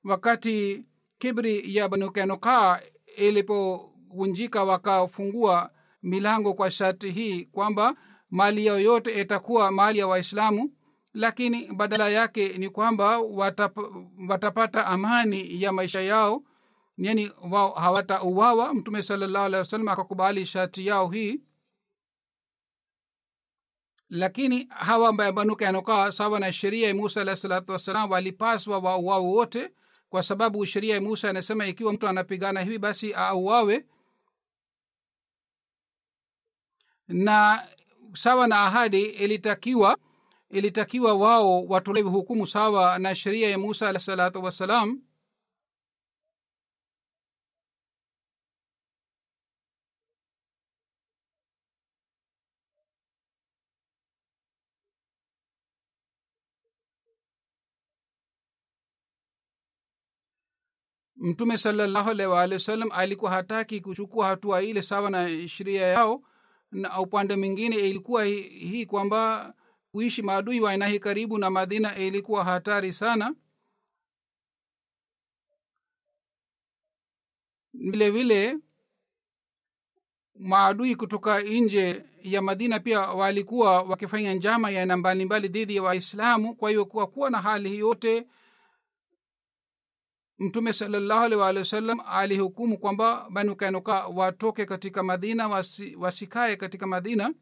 wakati 0.04 0.86
kibri 1.18 1.76
ya 1.76 1.90
banukanukaa 1.90 2.80
ilipovunjika 3.18 4.64
wakafungua 4.64 5.72
milango 6.04 6.54
kwa 6.54 6.72
sharti 6.72 7.12
hii 7.12 7.46
kwamba 7.46 7.96
mali 8.30 8.66
yao 8.66 8.80
yote 8.80 9.22
itakuwa 9.22 9.72
mali 9.72 10.00
ya 10.00 10.08
waislamu 10.08 10.74
lakini 11.16 11.68
badala 11.74 12.10
yake 12.10 12.58
ni 12.58 12.70
kwamba 12.70 13.20
watap, 13.20 13.78
watapata 14.30 14.86
amani 14.86 15.62
ya 15.62 15.72
maisha 15.74 16.02
yao. 16.02 16.44
Yani 16.98 17.32
wao 17.52 17.72
hawatauawa. 17.72 18.74
Mtume 18.74 19.04
salallahu 19.04 19.46
alehi 19.46 19.60
wasallam 19.60 19.88
akakubali 19.88 20.46
shati 20.46 20.88
yao 20.88 21.10
hii. 21.10 21.42
Lakini 24.10 24.68
hawa 24.70 25.10
ambaye 25.10 25.32
banuka 25.32 25.66
yanokaa 25.66 26.12
sawa 26.12 26.40
na 26.40 26.54
sheria 26.54 26.88
ya 26.88 26.96
musa 26.96 27.22
alahi 27.22 27.38
salatu 27.38 27.72
wassalam 27.72 28.12
walipaswa 28.12 28.80
wauawe 28.80 29.26
wote. 29.26 29.72
Kwa 30.10 30.24
sababu 30.24 30.66
sheria 30.66 30.96
ya 30.96 31.02
musa 31.02 31.30
anasema 31.30 31.68
ikiwa 31.68 31.94
mtu 31.94 32.08
anapigana 32.08 32.62
hivi 32.62 32.78
basi 32.78 33.14
auawe. 33.14 33.86
Na 37.08 37.68
sawa 38.14 38.48
na 38.48 38.64
ahadi 38.64 39.02
ilitakiwa 39.04 39.98
ilitakiwa 40.50 41.14
wao 41.14 41.66
watolewe 41.66 42.10
hukumu 42.10 42.48
sawa 42.48 43.00
na 43.00 43.16
sheria 43.16 43.50
ya 43.50 43.58
musa 43.60 43.90
alah 43.90 44.02
salatu 44.02 44.44
wassalam? 44.44 45.02
Mtume 61.16 61.58
salallahu 61.58 62.10
alaihi 62.10 62.32
waalihi 62.32 62.54
wasallam 62.54 62.92
alikuwa 62.92 63.32
hataki 63.32 63.82
kuchukua 63.82 64.28
hatua 64.28 64.62
ile 64.64 64.82
sawa 64.82 65.10
na 65.10 65.48
sheria 65.48 65.88
yao 65.88 66.22
na 66.72 67.00
upande 67.00 67.36
mwingine 67.36 67.76
ilikuwa 67.76 68.26
hii 68.26 68.42
hi 68.42 68.86
kwamba 68.86 69.54
kuishi 69.96 70.22
maadui 70.22 70.60
wa 70.62 70.72
aina 70.72 70.88
hii 70.88 71.00
karibu 71.00 71.38
na 71.38 71.50
madina 71.50 71.96
ilikuwa 71.96 72.44
hatari 72.44 72.94
sana. 72.94 73.36
Vile 77.74 78.10
vile 78.12 78.58
maadui 80.40 80.96
kutoka 80.96 81.42
nje 81.42 82.06
ya 82.22 82.42
madina 82.42 82.80
pia 82.80 83.00
walikuwa 83.00 83.82
wakifanya 83.82 84.34
njama 84.34 84.70
ya 84.72 84.80
aina 84.82 84.98
mbalimbali 84.98 85.48
dhidi 85.48 85.76
ya 85.76 85.84
waislamu. 85.84 86.56
Kwa 86.56 86.70
hiyo 86.70 86.86
kwa 86.86 87.08
kuwa 87.08 87.30
na 87.30 87.42
hali 87.42 87.78
yote 87.80 88.28
mtume 90.40 90.74
salallahu 90.74 91.24
alih 91.26 91.40
waalihi 91.40 91.60
wasallam 91.60 92.00
alihukumu 92.06 92.78
kwamba 92.78 93.30
banu 93.30 93.56
kanuka 93.56 94.08
watoke 94.08 94.66
katika 94.66 95.04
madina 95.04 95.48
wasi, 95.48 95.96
wasikae 95.96 96.56
katika 96.56 96.88
madina 96.88 97.34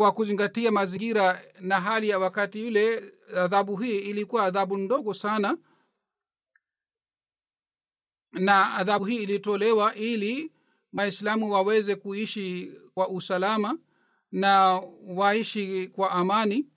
kwa 0.00 0.12
kuzingatia 0.12 0.72
mazingira 0.72 1.44
na 1.60 1.80
hali 1.80 2.08
ya 2.08 2.18
wakati 2.18 2.60
yule 2.60 3.14
adhabu 3.36 3.76
hii 3.76 3.98
ilikuwa 3.98 4.44
adhabu 4.44 4.76
ndogo 4.76 5.14
sana. 5.14 5.58
Na 8.32 8.74
adhabu 8.74 9.04
hii 9.04 9.22
ilitolewa 9.22 9.94
ili 9.94 10.52
waislamu 10.92 11.52
waweze 11.52 11.96
kuishi 11.96 12.72
kwa 12.94 13.08
usalama 13.08 13.78
na 14.32 14.82
waishi 15.06 15.88
kwa 15.88 16.10
amani. 16.10 16.70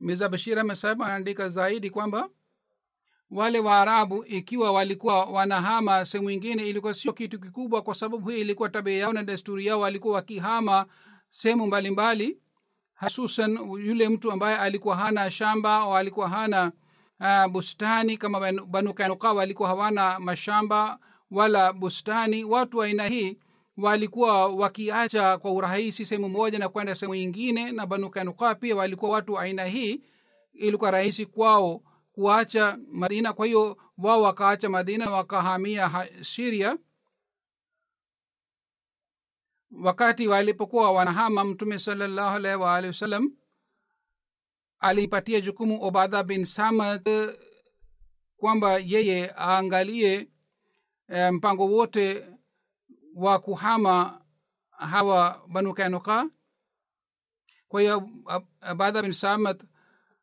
Mirza 0.00 0.28
bashir 0.28 0.58
amesema 0.58 1.04
anaandika 1.06 1.48
zaidi 1.48 1.90
kwamba 1.90 2.30
wale 3.30 3.58
waarabu 3.58 4.24
ikiwa 4.24 4.72
walikuwa 4.72 5.24
wanahama 5.24 6.04
sehemu 6.06 6.30
ingine 6.30 6.68
ilikuwa 6.68 6.94
sio 6.94 7.12
kitu 7.12 7.40
kikubwa 7.40 7.82
kwa 7.82 7.94
sababu 7.94 8.28
hii 8.28 8.40
ilikuwa 8.40 8.68
tabia 8.68 8.96
yao 8.98 9.12
na 9.12 9.22
desturi 9.22 9.66
yao 9.66 9.80
walikuwa 9.80 10.14
wakihama 10.14 10.86
sehemu 11.30 11.66
mbalimbali 11.66 12.38
hasusan 12.94 13.58
yule 13.84 14.08
mtu 14.08 14.32
ambaye 14.32 14.56
alikuwa 14.56 14.96
hana 14.96 15.30
shamba 15.30 15.76
au 15.76 15.96
alikuwa 15.96 16.28
hana 16.28 16.72
uh, 17.20 17.52
bustani 17.52 18.16
kama 18.16 18.52
banu 18.52 18.94
kanuka 18.94 19.32
walikuwa 19.32 19.68
hawana 19.68 20.18
mashamba 20.20 20.98
wala 21.30 21.72
bustani. 21.72 22.44
Watu 22.44 22.78
wa 22.78 22.86
aina 22.86 23.06
hii 23.06 23.38
walikuwa 23.76 24.46
wakiacha 24.46 25.38
kwa 25.38 25.52
urahisi 25.52 26.04
sehemu 26.04 26.28
moja 26.28 26.58
na 26.58 26.68
kwenda 26.68 26.94
sehemu 26.94 27.14
ingine 27.14 27.72
na 27.72 27.86
banu 27.86 28.10
kanuka 28.10 28.54
pia 28.54 28.76
walikuwa 28.76 29.10
watu 29.10 29.32
wa 29.32 29.42
aina 29.42 29.64
hii. 29.64 30.00
Ilikuwa 30.54 30.90
rahisi 30.90 31.26
kwao 31.26 31.82
kuacha 32.12 32.78
madina. 32.92 33.32
Kwa 33.32 33.46
hiyo 33.46 33.76
wao 33.98 34.22
wakaacha 34.22 34.68
madina 34.68 35.10
wakahamia 35.10 36.08
siria 36.22 36.78
wakati 39.70 40.28
walipokuwa 40.28 40.92
wanahama 40.92 41.44
mtume 41.44 41.78
salallahu 41.78 42.36
alaihi 42.36 42.58
waalihi 42.62 42.88
wasallam 42.88 43.36
alipatia 44.78 45.40
jukumu 45.40 45.82
obadha 45.84 46.22
bin 46.22 46.44
samad 46.44 47.08
kwamba 48.36 48.78
yeye 48.78 49.34
aangalie 49.36 50.30
e, 51.08 51.30
mpango 51.30 51.66
wote 51.66 52.26
wa 53.14 53.38
kuhama 53.38 54.24
hawa 54.70 55.42
banu 55.48 55.74
kanuka 55.74 56.30
kwa 57.68 57.80
hiyo 57.80 58.08
abadha 58.60 59.02
bin 59.02 59.12
samad 59.12 59.64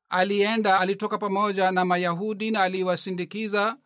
alienda 0.10 0.80
alitoka 0.80 1.18
pamoja 1.18 1.72
na 1.72 1.86
mayahudi 1.86 2.52
na 2.52 2.62
aliwasindikiza 2.64 3.78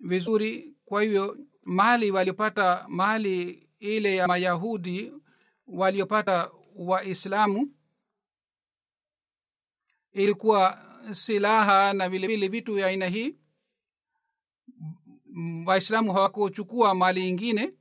vizuri. 0.00 0.76
Kwa 0.84 1.02
hivyo 1.02 1.36
mali 1.62 2.10
waliopata 2.10 2.84
mali 2.88 3.68
ile 3.78 4.16
ya 4.16 4.28
mayahudi 4.28 5.12
waliopata 5.66 6.50
waislamu 6.76 7.72
ilikuwa 10.12 10.78
silaha 11.12 11.92
na 11.92 12.08
vilevile 12.08 12.48
vitu 12.48 12.74
vya 12.74 12.86
aina 12.86 13.06
hii. 13.08 13.36
Waislamu 15.66 16.12
hawakuchukua 16.12 16.94
mali 16.94 17.28
ingine 17.28 17.72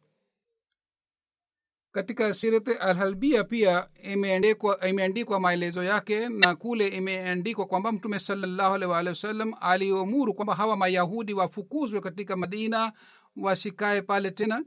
katika 1.95 2.34
sirati 2.34 2.71
alhalbia 2.71 3.43
pia 3.43 3.88
imeandikwa 4.89 5.39
maelezo 5.39 5.84
yake 5.84 6.29
na 6.29 6.55
kule 6.55 6.88
imeandikwa 6.88 7.65
kwamba 7.65 7.91
mtume 7.91 8.19
waalihi 8.89 9.10
wasallam 9.10 9.53
aliamuru 9.62 10.34
kwamba 10.34 10.55
hawa 10.55 10.77
mayahudi 10.77 11.34
wafukuzwe 11.34 12.01
katika 12.01 12.36
madina 12.36 12.93
wasikae 13.36 14.01
pale 14.01 14.31
tena. 14.31 14.63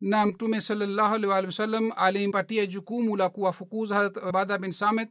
Na 0.00 0.26
mtume 0.26 0.60
walih 1.26 1.30
wasallam 1.30 1.92
alimpatia 1.96 2.66
jukumu 2.66 3.16
la 3.16 3.28
kuwafukuza 3.28 3.94
harat 3.94 4.16
ubadha 4.16 4.58
bin 4.58 4.72
samit. 4.72 5.08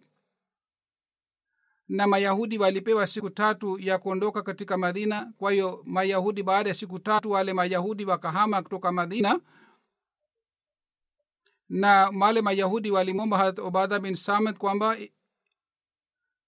Na 1.89 2.07
mayahudi 2.07 2.57
walipewa 2.57 3.07
siku 3.07 3.29
tatu 3.29 3.79
ya 3.79 3.97
kuondoka 3.97 4.41
katika 4.43 4.77
madina. 4.77 5.33
Kwa 5.37 5.51
hiyo 5.51 5.83
mayahudi 5.85 6.43
baada 6.43 6.69
ya 6.69 6.75
siku 6.75 6.99
tatu 6.99 7.31
wale 7.31 7.53
mayahudi 7.53 8.05
wakahama 8.05 8.61
kutoka 8.61 8.91
madina 8.91 9.39
na 11.71 12.09
wale 12.19 12.41
mayahudi 12.41 12.91
walimwomba 12.91 13.37
harat 13.37 13.59
obadha 13.59 13.99
bin 13.99 14.15
samit 14.15 14.57
kwamba 14.57 14.97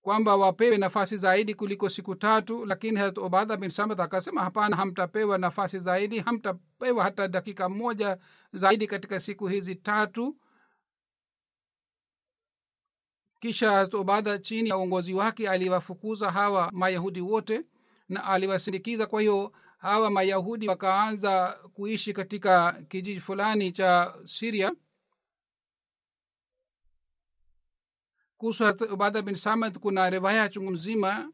kwamba 0.01 0.35
wapewe 0.35 0.77
nafasi 0.77 1.17
zaidi 1.17 1.55
kuliko 1.55 1.89
siku 1.89 2.15
tatu 2.15 2.65
lakini 2.65 2.97
harat 2.99 3.17
obadha 3.17 3.57
bin 3.57 3.69
samit 3.69 3.99
akasema 3.99 4.41
hapana 4.43 4.75
hamtapewa 4.75 5.37
nafasi 5.37 5.79
zaidi 5.79 6.19
hamtapewa 6.19 7.03
hata 7.03 7.27
dakika 7.27 7.69
moja 7.69 8.17
zaidi 8.53 8.87
katika 8.87 9.19
siku 9.19 9.47
hizi 9.47 9.75
tatu. 9.75 10.37
Kisha 13.39 13.71
harat 13.71 13.93
obadha 13.93 14.37
chini 14.37 14.69
ya 14.69 14.77
uongozi 14.77 15.13
wake 15.13 15.49
aliwafukuza 15.49 16.31
hawa 16.31 16.69
mayahudi 16.73 17.21
wote 17.21 17.61
na 18.09 18.23
aliwasindikiza. 18.23 19.05
Kwa 19.07 19.21
hiyo 19.21 19.51
hawa 19.77 20.09
mayahudi 20.09 20.67
wakaanza 20.67 21.59
kuishi 21.73 22.13
katika 22.13 22.71
kijiji 22.87 23.19
fulani 23.19 23.71
cha 23.71 24.15
siria 24.25 24.71
kuhusu 28.43 28.63
ubadha 28.93 29.21
bin 29.21 29.35
samad 29.35 29.79
kuna 29.79 30.09
riwaya 30.09 30.49
chungu 30.49 30.71
mzima. 30.71 31.31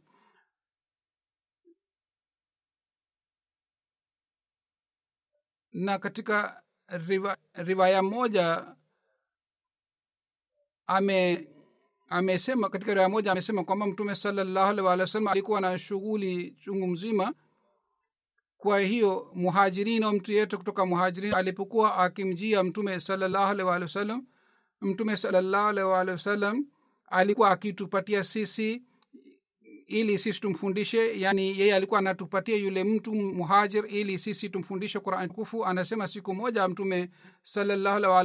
Na 5.74 6.00
katika 6.00 6.62
riva, 6.88 7.38
riwaya 7.54 8.04
moja 8.04 8.76
ame 10.88 11.48
amesema 12.10 12.70
katika 12.70 12.94
riwaya 12.94 13.10
moja 13.10 13.32
amesema 13.32 13.64
kwamba 13.64 13.88
mtume 13.88 14.16
salallahu 14.16 14.70
alih 14.70 14.86
walih 14.86 15.02
wa 15.02 15.08
sallam 15.08 15.28
alikuwa 15.28 15.62
na 15.62 15.78
shughuli 15.80 16.52
chungu 16.52 16.88
mzima. 16.88 17.34
Kwa 18.58 18.80
hiyo 18.80 19.32
muhajirin 19.36 20.04
au 20.04 20.14
mtu 20.14 20.32
yeyote 20.32 20.58
kutoka 20.58 20.86
muhajirin 20.86 21.34
alipokuwa 21.34 21.98
akimjia 21.98 22.64
mtume 22.64 23.00
salallahu 23.00 23.52
alih 23.52 23.66
walih 23.66 23.84
wa 23.88 23.90
sallam 23.94 24.28
mtume 24.82 25.18
salallahu 25.18 25.68
alih 25.70 25.88
walih 25.88 26.12
wa 26.14 26.20
sallam 26.20 26.66
alikuwa 27.12 27.50
akitupatia 27.52 28.24
sisi 28.24 28.84
ili 29.90 30.18
sisi 30.18 30.42
tumfundishe 30.42 31.20
yani 31.20 31.60
yeye 31.60 31.76
alikuwa 31.76 32.00
anatupatia 32.00 32.56
yule 32.56 32.84
mtu 32.84 33.16
muhajir 33.16 33.86
ili 33.88 34.20
sisi 34.20 34.50
tumfundishe 34.50 35.00
quran 35.00 35.30
tukufu. 35.30 35.66
Anasema 35.66 36.08
siku 36.08 36.36
moja 36.36 36.68
mtume 36.68 37.10
wa 38.10 38.20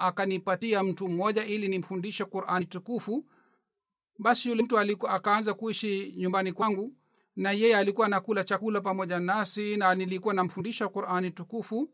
akanipatia 0.00 0.82
mtu 0.82 1.08
mmoja 1.08 1.44
ili 1.44 1.68
nimfundishe 1.68 2.24
qurani 2.24 2.66
tukufu. 2.66 3.26
Basi 4.18 4.48
yule 4.48 4.62
mtu 4.62 4.78
akaanza 5.08 5.54
kuishi 5.54 6.14
nyumbani 6.16 6.52
kwangu 6.52 6.94
na 7.36 7.52
yeye 7.52 7.76
alikuwa 7.76 8.06
anakula 8.06 8.44
chakula 8.44 8.80
pamoja 8.80 9.20
nasi 9.20 9.76
na 9.76 9.94
nilikuwa 9.94 10.34
namfundisha 10.34 10.88
qurani 10.88 11.30
tukufu. 11.30 11.90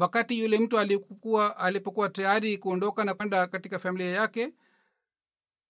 Wakati 0.00 0.38
yule 0.38 0.58
mtu 0.58 0.78
alikuwa 0.78 1.56
alipokuwa 1.56 2.08
tayari 2.08 2.58
kuondoka 2.58 3.04
na 3.04 3.14
kwenda 3.14 3.46
katika 3.46 3.78
familia 3.78 4.10
yake 4.10 4.52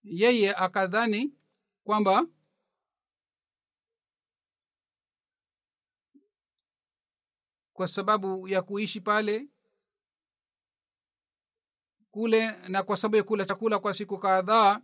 yeye 0.03 0.53
akadhani 0.55 1.33
kwamba 1.83 2.27
kwa 7.73 7.87
sababu 7.87 8.47
ya 8.47 8.61
kuishi 8.61 9.01
pale 9.01 9.47
kule 12.11 12.51
na 12.51 12.83
kwa 12.83 12.97
sababu 12.97 13.15
ya 13.15 13.23
kula 13.23 13.45
chakula 13.45 13.79
kwa 13.79 13.93
siku 13.93 14.17
kadhaa 14.17 14.81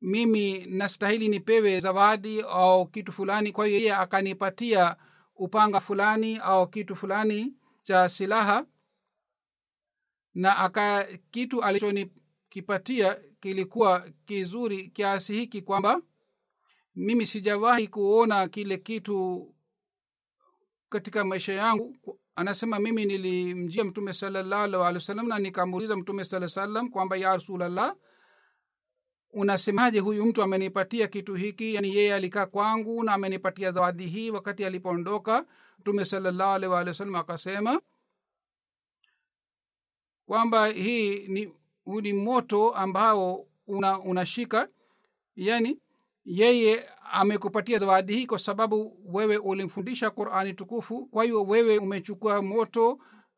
mimi 0.00 0.66
nastahili 0.66 1.28
nipewe 1.28 1.80
zawadi 1.80 2.40
au 2.40 2.86
kitu 2.86 3.12
fulani. 3.12 3.52
Kwa 3.52 3.66
hiyo 3.66 3.78
yeye 3.78 3.94
akanipatia 3.94 4.96
upanga 5.34 5.80
fulani 5.80 6.36
au 6.38 6.68
kitu 6.68 6.96
fulani 6.96 7.54
cha 7.82 8.08
silaha 8.08 8.66
na 10.34 10.56
aka 10.58 11.04
kitu 11.30 11.62
alichonikipatia 11.62 13.20
kilikuwa 13.40 14.10
kizuri 14.26 14.88
kiasi 14.88 15.34
hiki 15.34 15.62
kwamba 15.62 16.02
mimi 16.94 17.26
sijawahi 17.26 17.88
kuona 17.88 18.48
kile 18.48 18.78
kitu 18.78 19.48
katika 20.88 21.24
maisha 21.24 21.52
yangu. 21.52 21.96
Anasema 22.36 22.78
mimi 22.78 23.04
nilimjia 23.04 23.84
mtume 23.84 24.12
salallahu 24.12 24.62
alih 24.64 24.80
wa 24.80 25.00
sallam 25.00 25.28
na 25.28 25.38
nikamuuliza 25.38 25.96
mtume 25.96 26.24
saa 26.24 26.48
salam 26.48 26.88
kwamba 26.90 27.16
ya 27.16 27.32
rasulllah 27.36 27.96
unasemaje 29.30 29.98
huyu 30.00 30.26
mtu 30.26 30.42
amenipatia 30.42 31.08
kitu 31.08 31.34
hiki? 31.34 31.74
Yani 31.74 31.94
yeye 31.96 32.14
alikaa 32.14 32.46
kwangu 32.46 33.02
na 33.04 33.12
amenipatia 33.14 33.72
zawadi 33.72 34.06
hii 34.06 34.30
wakati 34.30 34.64
alipoondoka. 34.64 35.46
Mtume 35.78 36.04
salallahu 36.04 36.52
alih 36.52 36.70
waalihi 36.70 36.88
wasallam 36.88 37.14
akasema 37.14 37.80
kwamba 40.26 40.66
hii 40.66 41.28
ni 41.28 41.52
huu 41.90 42.00
ni 42.00 42.12
moto 42.12 42.70
ambao 42.74 43.46
una 43.66 44.00
unashika. 44.00 44.68
Yani 45.36 45.80
yeye 46.24 46.86
amekupatia 47.12 47.78
zawadi 47.78 48.12
hii 48.16 48.26
kwa 48.26 48.38
sababu 48.38 48.96
wewe 49.06 49.36
ulimfundisha 49.36 50.10
qurani 50.10 50.54
tukufu. 50.54 51.06
Kwa 51.06 51.24
hiyo 51.24 51.42
wewe 51.44 51.78
umechukua 51.78 52.42
moto 52.42 52.90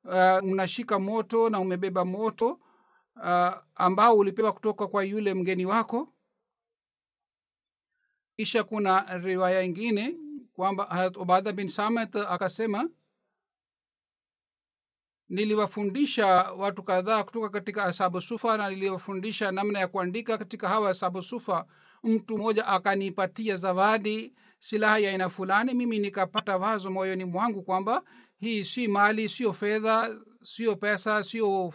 uh, 0.04 0.42
unashika 0.50 0.98
moto 0.98 1.50
na 1.50 1.60
umebeba 1.60 2.04
moto 2.04 2.60
uh, 3.16 3.52
ambao 3.74 4.16
ulipewa 4.16 4.52
kutoka 4.52 4.86
kwa 4.86 5.04
yule 5.04 5.34
mgeni 5.34 5.66
wako. 5.66 6.12
Kisha 8.36 8.64
kuna 8.64 9.18
riwaya 9.18 9.62
ingine 9.62 10.16
kwamba 10.52 11.10
ubadha 11.16 11.52
bin 11.52 11.68
samet 11.68 12.16
akasema 12.16 12.90
niliwafundisha 15.28 16.26
watu 16.52 16.82
kadhaa 16.82 17.24
kutoka 17.24 17.48
katika 17.48 17.84
asabu 17.84 18.20
sufa 18.20 18.56
na 18.56 18.70
niliwafundisha 18.70 19.52
namna 19.52 19.78
ya 19.78 19.88
kuandika 19.88 20.38
katika 20.38 20.68
hawa 20.68 20.90
asabu 20.90 21.22
sufa. 21.22 21.64
Mtu 22.04 22.38
mmoja 22.38 22.66
akanipatia 22.66 23.56
zawadi 23.56 24.32
silaha 24.58 24.98
ya 24.98 25.10
aina 25.10 25.28
fulani. 25.28 25.74
Mimi 25.74 25.98
nikapata 25.98 26.56
wazo 26.56 26.90
moyoni 26.90 27.24
mwangu 27.24 27.62
kwamba 27.62 28.02
hii 28.40 28.64
si 28.64 28.88
mali 28.88 29.28
sio 29.28 29.52
fedha 29.52 30.10
sio 30.42 30.76
pesa 30.76 31.24
sio 31.24 31.64
uh, 31.64 31.72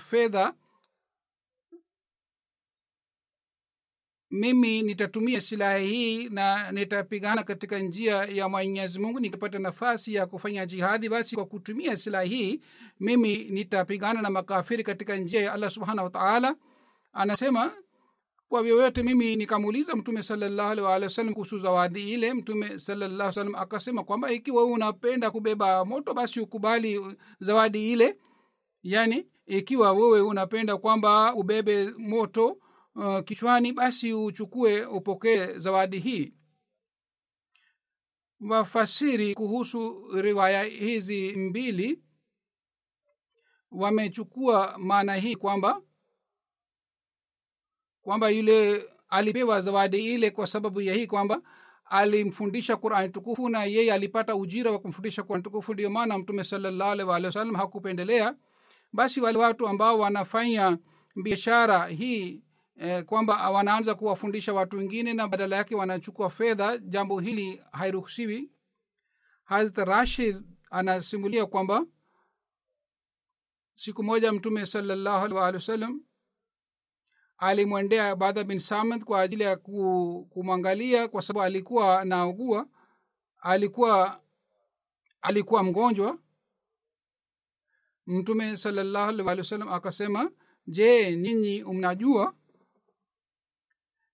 fedha 0.00 0.52
mimi 4.30 4.82
nitatumia 4.82 5.40
silaha 5.40 5.78
hii 5.78 6.28
na 6.28 6.72
nitapigana 6.72 7.42
katika 7.42 7.78
njia 7.78 8.14
ya 8.16 8.48
mwenyezi 8.48 9.00
mungu 9.00 9.20
nikipata 9.20 9.58
nafasi 9.58 10.14
ya 10.14 10.26
kufanya 10.26 10.66
jihadi 10.66 11.08
basi 11.08 11.34
kwa 11.36 11.46
kutumia 11.46 11.96
silaha 11.96 12.24
hii 12.24 12.60
mimi 13.00 13.36
nitapigana 13.44 14.22
na 14.22 14.30
makafiri 14.30 14.84
katika 14.84 15.16
njia 15.16 15.40
ya 15.40 15.52
allah 15.52 15.70
subhanahu 15.70 16.04
wataala 16.04 16.56
anasema 17.12 17.72
kwa 18.48 18.62
vyovyote 18.62 19.02
mimi 19.02 19.36
nikamuuliza 19.36 19.96
mtume 19.96 20.22
salallahu 20.22 20.70
alih 20.70 20.84
waalihi 20.84 21.04
wasallam 21.04 21.34
kuhusu 21.34 21.58
zawadi 21.58 22.12
ile 22.12 22.34
mtume 22.34 22.78
salallahu 22.78 23.32
salam 23.32 23.54
akasema 23.54 24.04
kwamba 24.04 24.32
ikiwa 24.32 24.64
unapenda 24.64 25.30
kubeba 25.30 25.84
moto 25.84 26.14
basi 26.14 26.40
ukubali 26.40 27.00
zawadi 27.40 27.92
ile. 27.92 28.16
Yani 28.82 29.26
ikiwa 29.46 29.92
wewe 29.92 30.20
unapenda 30.20 30.76
kwamba 30.76 31.34
ubebe 31.34 31.90
moto 31.98 32.58
uh, 32.98 33.20
kichwani 33.24 33.72
basi 33.72 34.12
uchukue 34.12 34.84
upokee 34.86 35.58
zawadi 35.58 35.98
hii. 35.98 36.34
Wafasiri 38.40 39.34
kuhusu 39.34 40.08
riwaya 40.22 40.64
hizi 40.64 41.32
mbili 41.36 42.02
wamechukua 43.70 44.78
maana 44.78 45.14
hii 45.16 45.36
kwamba 45.36 45.82
kwamba 48.02 48.28
yule 48.28 48.88
alipewa 49.08 49.60
zawadi 49.60 50.14
ile 50.14 50.30
kwa 50.30 50.46
sababu 50.46 50.80
ya 50.80 50.94
hii 50.94 51.06
kwamba 51.06 51.42
alimfundisha 51.84 52.76
qurani 52.76 53.08
tukufu 53.12 53.48
na 53.48 53.64
yeye 53.64 53.92
alipata 53.92 54.36
ujira 54.36 54.70
wa 54.72 54.78
kumfundisha 54.78 55.22
qurani 55.22 55.42
tukufu. 55.42 55.74
Ndio 55.74 55.90
maana 55.90 56.18
mtume 56.18 56.44
salallahu 56.44 57.08
waalihi 57.08 57.26
wasallam 57.26 57.54
hakupendelea. 57.54 58.36
Basi 58.92 59.20
wale 59.20 59.38
watu 59.38 59.68
ambao 59.68 59.98
wanafanya 59.98 60.78
biashara 61.22 61.86
hii 61.86 62.42
eh, 62.78 63.04
kwamba 63.04 63.50
wanaanza 63.50 63.94
kuwafundisha 63.94 64.52
watu 64.52 64.76
wengine 64.76 65.14
na 65.14 65.28
badala 65.28 65.56
yake 65.56 65.74
wanachukua 65.74 66.30
fedha 66.30 66.78
jambo 66.78 67.20
hili 67.20 67.62
hairuhusiwi. 67.72 68.52
Harat 69.44 69.78
rashid 69.78 70.42
anasimulia 70.70 71.46
kwamba 71.46 71.86
siku 73.74 74.02
moja 74.02 74.32
mtume 74.32 74.66
salallahu 74.66 75.24
alih 75.24 75.36
waalihi 75.36 75.56
wasallam 75.56 76.00
alimwendea 77.38 78.16
badha 78.16 78.44
bin 78.44 78.58
samad 78.58 79.04
kwa 79.04 79.20
ajili 79.20 79.42
ya 79.42 79.56
kumwangalia 80.30 81.08
kwa 81.08 81.22
sababu 81.22 81.42
alikuwa 81.44 82.04
naugua 82.04 82.68
alikuwa 83.40 84.20
alikuwa 85.22 85.62
mgonjwa. 85.62 86.18
Mtume 88.06 88.56
salallahu 88.56 89.08
alaihi 89.08 89.22
waalihi 89.26 89.40
wasallam 89.40 89.68
akasema 89.68 90.30
je 90.66 91.16
ninyi 91.16 91.64
mnajua 91.64 92.34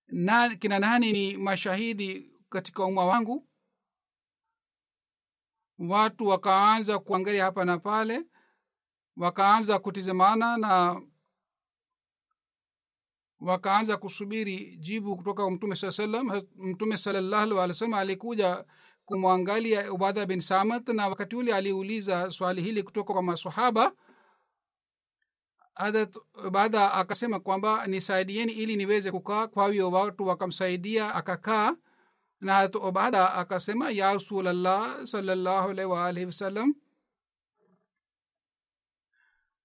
na 0.09 0.57
kina 0.57 0.79
nani 0.79 1.13
ni 1.13 1.37
mashahidi 1.37 2.33
katika 2.51 2.85
umma 2.85 3.05
wangu? 3.05 3.49
Watu 5.79 6.27
wakaanza 6.27 6.99
kuangalia 6.99 7.45
hapa 7.45 7.65
na 7.65 7.79
pale 7.79 8.25
wakaanza 9.17 9.79
kutizamana 9.79 10.57
na 10.57 11.03
wakaanza 13.41 13.97
kusubiri 13.97 14.77
jibu 14.77 15.17
kutoka 15.17 15.51
mtume 15.51 15.77
saa 15.77 15.93
salam 15.93 16.43
mtume 16.57 16.97
salallahu 16.97 17.43
alih 17.43 17.57
wa 17.57 17.75
sallam 17.75 17.95
alikuja 17.95 18.65
kumwangalia 19.05 19.93
ubadha 19.93 20.27
bin 20.27 20.41
samat 20.41 20.89
na 20.89 21.09
wakati 21.09 21.37
ule 21.37 21.55
aliuliza 21.55 22.31
swali 22.31 22.63
hili 22.63 22.83
kutoka 22.83 23.13
kwa 23.13 23.23
masahaba 23.23 23.93
baada 26.51 26.93
akasema 26.93 27.41
kwamba 27.41 27.87
nisaidieni 27.87 28.53
ili 28.53 28.77
niweze 28.77 29.11
kukaa 29.11 29.47
kwa 29.47 29.73
hiyo 29.73 29.91
watu 29.91 30.27
wakamsaidia 30.27 31.15
akakaa. 31.15 31.77
Na 32.41 32.55
hat 32.55 32.75
ubada 32.75 33.33
akasema 33.35 33.91
ya 33.91 34.13
rasulllah 34.13 35.07
salllahu 35.07 35.69
alaihi 35.71 35.91
waalihi 35.91 36.27
wasallam. 36.27 36.75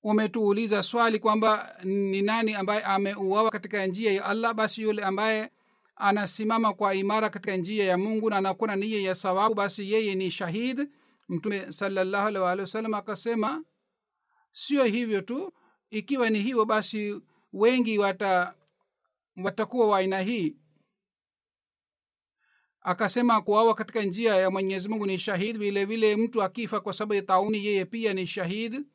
Umetuuliza 0.04 0.84
swali 0.84 1.20
kwamba 1.20 1.76
ni 1.84 2.22
nani 2.22 2.54
ambaye 2.54 2.82
ameuawa 2.84 3.52
katika 3.52 3.86
njia 3.86 4.12
ya 4.12 4.26
allah 4.26 4.54
basi 4.54 4.82
yule 4.82 5.04
ambaye 5.04 5.52
anasimama 5.96 6.74
kwa 6.74 6.96
imara 6.96 7.30
katika 7.30 7.56
njia 7.58 7.86
ya 7.86 7.98
mungu 7.98 8.30
na 8.30 8.38
anakuna 8.38 8.76
na 8.76 8.86
nia 8.86 9.02
ya 9.02 9.16
sawabu 9.16 9.56
basi 9.56 9.92
yeye 9.92 10.16
ni 10.16 10.32
shahid. 10.32 10.90
Mtume 11.30 11.72
salllahu 11.72 12.28
alaihi 12.28 12.44
waalihi 12.44 12.62
wasallam 12.62 12.94
akasema 12.94 13.64
sio 14.52 14.84
hivyo 14.84 15.22
tu 15.22 15.54
ikiwa 15.90 16.30
ni 16.30 16.40
hivyo 16.40 16.66
basi 16.66 17.22
wengi 17.54 17.98
wata 18.00 18.56
watakuwa 19.44 19.88
wa 19.88 19.98
aina 19.98 20.22
hii. 20.22 20.56
Akasema 22.82 23.42
kuawa 23.42 23.76
katika 23.76 24.04
njia 24.04 24.36
ya 24.36 24.52
mwenyezi 24.52 24.90
mungu 24.90 25.06
ni 25.06 25.20
shahid 25.20 25.58
vile 25.58 25.86
vile 25.86 26.16
mtu 26.16 26.44
akifa 26.44 26.82
kwa 26.82 26.94
sababu 26.94 27.14
ya 27.14 27.22
tauni 27.22 27.66
yeye 27.66 27.86
pia 27.86 28.14
ni 28.14 28.28
shahid 28.28 28.86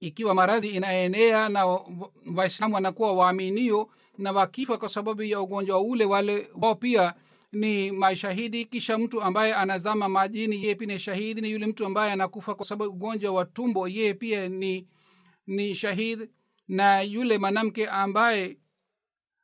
ikiwa 0.00 0.34
maradhi 0.34 0.68
inaenea 0.68 1.48
na 1.48 1.66
waislamu 2.36 2.74
wanakuwa 2.74 3.12
waaminio 3.12 3.90
na 4.18 4.32
wakifa 4.32 4.78
kwa 4.78 4.88
sababu 4.88 5.22
ya 5.22 5.40
ugonjwa 5.40 5.80
ule 5.80 6.04
wale 6.04 6.50
wao 6.60 6.74
pia 6.74 7.14
ni 7.56 7.92
mashahidi 7.92 8.64
kisha 8.64 8.98
mtu 8.98 9.22
ambaye 9.22 9.54
anazama 9.54 10.08
majini 10.08 10.62
yeye 10.62 10.74
pia 10.74 10.86
ni 10.86 10.98
shahidi 10.98 11.40
ni 11.40 11.50
yule 11.50 11.66
mtu 11.66 11.86
ambaye 11.86 12.12
anakufa 12.12 12.54
kwa 12.54 12.66
sababu 12.66 12.90
ugonjwa 12.92 13.32
wa 13.32 13.44
tumbo 13.44 13.88
yeye 13.88 14.14
pia 14.14 14.48
ni 14.48 14.88
ni 15.46 15.74
shahid 15.74 16.30
na 16.68 17.00
yule 17.00 17.38
mwanamke 17.38 17.88
ambaye 17.88 18.58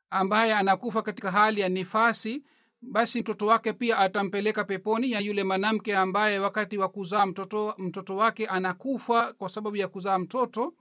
ambaye 0.09 0.53
anakufa 0.53 1.01
katika 1.01 1.31
hali 1.31 1.61
ya 1.61 1.69
nifasi 1.69 2.43
basi 2.81 3.19
mtoto 3.19 3.45
wake 3.47 3.73
pia 3.73 3.97
atampeleka 3.97 4.63
peponi 4.63 5.11
ya 5.11 5.19
yule 5.19 5.43
mwanamke 5.43 5.97
ambaye 5.97 6.39
wakati 6.39 6.77
wa 6.77 6.89
kuzaa 6.89 7.25
mtoto 7.25 7.75
mtoto 7.77 8.15
wake 8.15 8.47
anakufa 8.47 9.33
kwa 9.33 9.49
sababu 9.49 9.75
ya 9.75 9.87
kuzaa 9.87 10.19
mtoto 10.19 10.73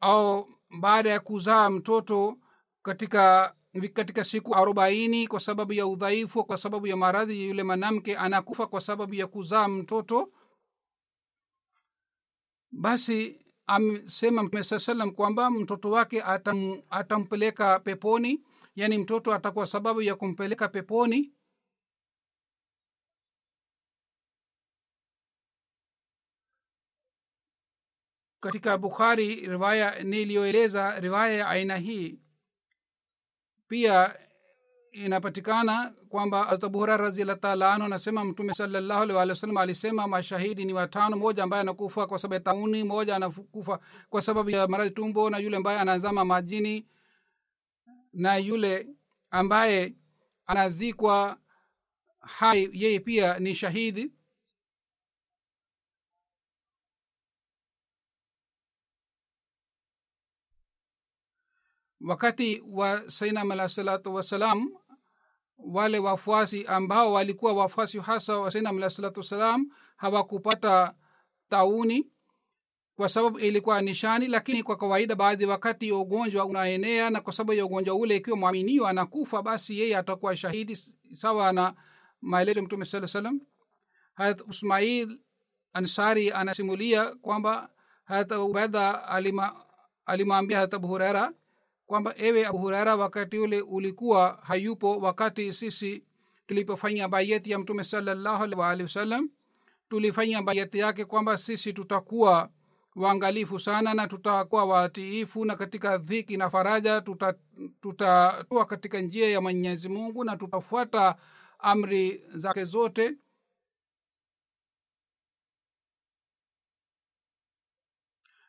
au 0.00 0.48
baada 0.80 1.10
ya 1.10 1.20
kuzaa 1.20 1.70
mtoto 1.70 2.38
katika 2.82 3.54
katika 3.94 4.24
siku 4.24 4.54
arobaini 4.54 5.28
kwa 5.28 5.40
sababu 5.40 5.72
ya 5.72 5.86
udhaifu 5.86 6.44
kwa 6.44 6.58
sababu 6.58 6.86
ya 6.86 6.96
maradhi 6.96 7.48
yule 7.48 7.62
mwanamke 7.62 8.16
anakufa 8.16 8.66
kwa 8.66 8.80
sababu 8.80 9.14
ya 9.14 9.26
kuzaa 9.26 9.68
mtoto 9.68 10.32
basi 12.70 13.44
amsema 13.66 14.42
mtume 14.42 14.64
saa 14.64 14.78
salam 14.78 15.10
kwamba 15.10 15.50
mtoto 15.50 15.90
wake 15.90 16.22
atam, 16.22 16.82
atampeleka 16.90 17.80
peponi 17.80 18.44
yaani 18.76 18.98
mtoto 18.98 19.34
atakuwa 19.34 19.66
sababu 19.66 20.02
ya 20.02 20.14
kumpeleka 20.16 20.68
peponi. 20.68 21.32
Katika 28.40 28.78
bukhari 28.78 29.34
riwaya 29.34 30.02
niliyoeleza 30.04 31.00
riwaya 31.00 31.34
ya 31.34 31.48
aina 31.48 31.76
hii 31.76 32.18
pia 33.68 34.14
inapatikana 34.92 35.94
kwamba 36.08 36.48
abu 36.48 36.78
hurara 36.78 37.04
raziallah 37.04 37.38
taala 37.40 37.74
anu 37.74 37.84
anasema 37.84 38.24
mtume 38.24 38.54
salallahu 38.54 39.02
alih 39.02 39.16
walih 39.16 39.30
wasalam 39.30 39.56
alisema 39.56 40.08
mashahidi 40.08 40.64
ni 40.64 40.72
watano 40.72 41.16
moja 41.16 41.42
ambaye 41.42 41.60
anakufa 41.60 42.06
kwa 42.06 42.18
sababu 42.18 42.34
ya 42.34 42.40
tauni 42.40 42.84
moja 42.84 43.16
anakufa 43.16 43.80
kwa 44.10 44.22
sababu 44.22 44.50
ya 44.50 44.68
maradhi 44.68 44.90
tumbo 44.90 45.30
na 45.30 45.38
yule 45.38 45.56
ambaye 45.56 45.78
anazama 45.78 46.24
majini 46.24 46.86
na 48.12 48.36
yule 48.36 48.88
ambaye 49.30 49.94
anazikwa 50.46 51.38
hai 52.20 52.70
yeye 52.72 53.00
pia 53.00 53.38
ni 53.38 53.54
shahidi 53.54 54.12
wakati 62.08 62.62
wa 62.72 63.10
sainam 63.10 63.50
alah 63.52 63.68
salatu 63.68 64.14
wassalam 64.14 64.70
wale 65.58 65.98
wafuasi 65.98 66.64
ambao 66.66 67.12
walikuwa 67.12 67.52
wafuasi 67.52 67.98
hasa 67.98 68.38
wa 68.38 68.50
sainam 68.50 68.76
alah 68.76 68.90
salatu 68.90 69.20
wassalam 69.20 69.66
hawakupata 69.96 70.94
tauni 71.48 72.06
kwa 72.96 73.08
sababu 73.08 73.38
ilikuwa 73.38 73.82
nishani 73.82 74.26
lakini 74.26 74.62
kwa 74.62 74.76
kawaida 74.76 75.14
baadhi 75.14 75.44
wakati 75.46 75.92
ugonjwa 75.92 76.44
unaenea 76.44 77.10
na 77.10 77.20
kwa 77.20 77.32
sababu 77.32 77.52
ya 77.52 77.64
ugonjwa 77.66 77.94
ule 77.94 78.16
ikiwa 78.16 78.36
mwaminio 78.36 78.86
anakufa 78.86 79.42
basi 79.42 79.80
yeye 79.80 79.96
atakuwa 79.96 80.36
shahidi 80.36 80.76
sawa 81.12 81.52
na 81.52 81.74
maelezo 82.20 82.62
mtume 82.62 82.84
saa 82.84 83.06
salam 83.06 83.40
harat 84.14 84.40
usmail 84.48 85.20
ansari 85.72 86.30
anasimulia 86.32 87.14
kwamba 87.14 87.70
harat 88.04 88.32
ubaidha 88.32 89.08
alimwambia 90.06 90.56
harat 90.58 90.74
abu 90.74 90.88
hurera 90.88 91.32
kwamba 91.88 92.14
ewe 92.16 92.46
abu 92.46 92.58
hurera 92.58 92.96
wakati 92.96 93.38
ule 93.38 93.60
ulikuwa 93.60 94.40
hayupo 94.42 94.98
wakati 94.98 95.52
sisi 95.52 96.04
tulipofanya 96.46 97.08
bayeti 97.08 97.50
ya 97.50 97.58
mtume 97.58 97.84
salallahu 97.84 98.42
alih 98.44 98.58
waalihi 98.58 98.82
wasallam 98.82 99.30
tulifanya 99.88 100.42
bayeti 100.42 100.78
yake 100.78 101.04
kwamba 101.04 101.38
sisi 101.38 101.72
tutakuwa 101.72 102.50
waangalifu 102.96 103.58
sana 103.58 103.94
na 103.94 104.08
tutakuwa 104.08 104.64
watiifu 104.64 105.44
na 105.44 105.56
katika 105.56 105.98
dhiki 105.98 106.36
na 106.36 106.50
faraja 106.50 107.00
tutatoa 107.00 107.38
tuta, 107.80 108.64
katika 108.68 109.00
njia 109.00 109.28
ya 109.30 109.40
mwenyezi 109.40 109.88
mungu 109.88 110.24
na 110.24 110.36
tutafuata 110.36 111.16
amri 111.58 112.24
zake 112.34 112.64
zote. 112.64 113.16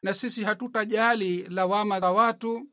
Na 0.04 0.14
sisi 0.14 0.44
hatutajali 0.44 1.44
lawama 1.44 2.00
za 2.00 2.12
watu 2.12 2.68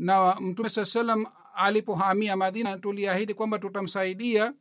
na 0.00 0.34
mtume 0.40 0.68
saa 0.68 0.84
salam 0.84 1.26
alipohamia 1.54 2.36
madina 2.36 2.78
tuliahidi 2.78 3.34
kwamba 3.34 3.58
tutamsaidia 3.58 4.54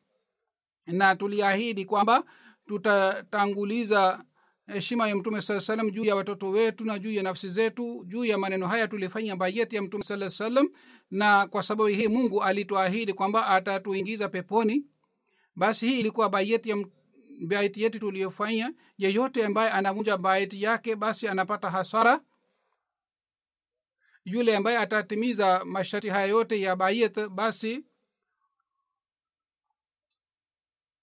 na 0.87 1.15
tuliahidi 1.15 1.85
kwamba 1.85 2.23
tutatanguliza 2.67 4.23
heshima 4.67 5.07
ya 5.07 5.15
mtume 5.15 5.41
saa 5.41 5.61
salam 5.61 5.91
juu 5.91 6.05
ya 6.05 6.15
watoto 6.15 6.49
wetu 6.49 6.85
na 6.85 6.99
juu 6.99 7.11
ya 7.11 7.23
nafsi 7.23 7.49
zetu 7.49 8.03
juu 8.07 8.25
ya 8.25 8.37
maneno 8.37 8.67
haya 8.67 8.87
tulifanya 8.87 9.35
bayeti 9.35 9.75
ya 9.75 9.81
mtume 9.81 10.03
saa 10.03 10.29
salam 10.29 10.69
na 11.11 11.47
kwa 11.47 11.63
sababu 11.63 11.87
hii 11.89 12.07
mungu 12.07 12.43
alituahidi 12.43 13.13
kwamba 13.13 13.47
atatuingiza 13.47 14.29
peponi 14.29 14.85
basi 15.55 15.87
hii 15.87 15.99
ilikuwa 15.99 16.29
bayeti 16.29 16.69
ya 16.69 16.77
baiti 17.47 17.81
yetu 17.83 17.99
tuliyofanya. 17.99 18.73
Yeyote 18.97 19.45
ambaye 19.45 19.69
anavunja 19.71 20.17
baiti 20.17 20.63
yake 20.63 20.95
basi 20.95 21.27
anapata 21.27 21.69
hasara 21.69 22.21
yule 24.31 24.55
ambaye 24.57 24.77
atatimiza 24.77 25.65
masharti 25.65 26.09
haya 26.09 26.25
yote 26.25 26.61
ya 26.61 26.75
bayet 26.75 27.27
basi 27.29 27.85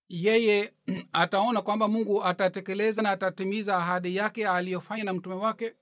yeye 0.08 0.74
ataona 1.12 1.62
kwamba 1.62 1.88
mungu 1.88 2.24
atatekeleza 2.24 3.02
na 3.02 3.10
atatimiza 3.10 3.76
ahadi 3.76 4.16
yake 4.16 4.48
aliyofanya 4.48 5.04
na 5.04 5.12
mtume 5.12 5.34
wake. 5.34 5.76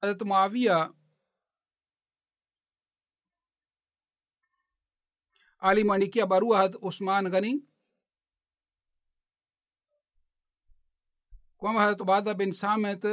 Harat 0.00 0.22
muavia 0.22 0.92
alimwandikia 5.58 6.26
barua 6.26 6.58
had 6.58 6.78
usman 6.82 7.30
ghani 7.30 7.64
kwamba 11.56 11.80
harat 11.80 12.00
ubadha 12.00 12.34
bin 12.34 12.52
samet 12.52 13.04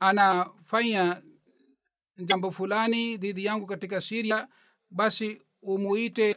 anafanya 0.00 1.22
jambo 2.18 2.50
fulani 2.50 3.16
dhidi 3.16 3.44
yangu 3.44 3.66
katika 3.66 4.00
siria 4.00 4.48
basi 4.90 5.42
umuite 5.62 6.36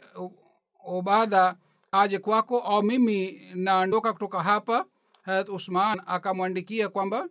obadha 0.84 1.56
aje 1.92 2.18
kwako 2.18 2.60
au 2.60 2.82
mimi 2.82 3.32
naondoka 3.54 4.12
kutoka 4.12 4.42
hapa 4.42 4.86
harat 5.22 5.48
usman 5.48 6.02
akamwandikia 6.06 6.88
kwamba 6.88 7.28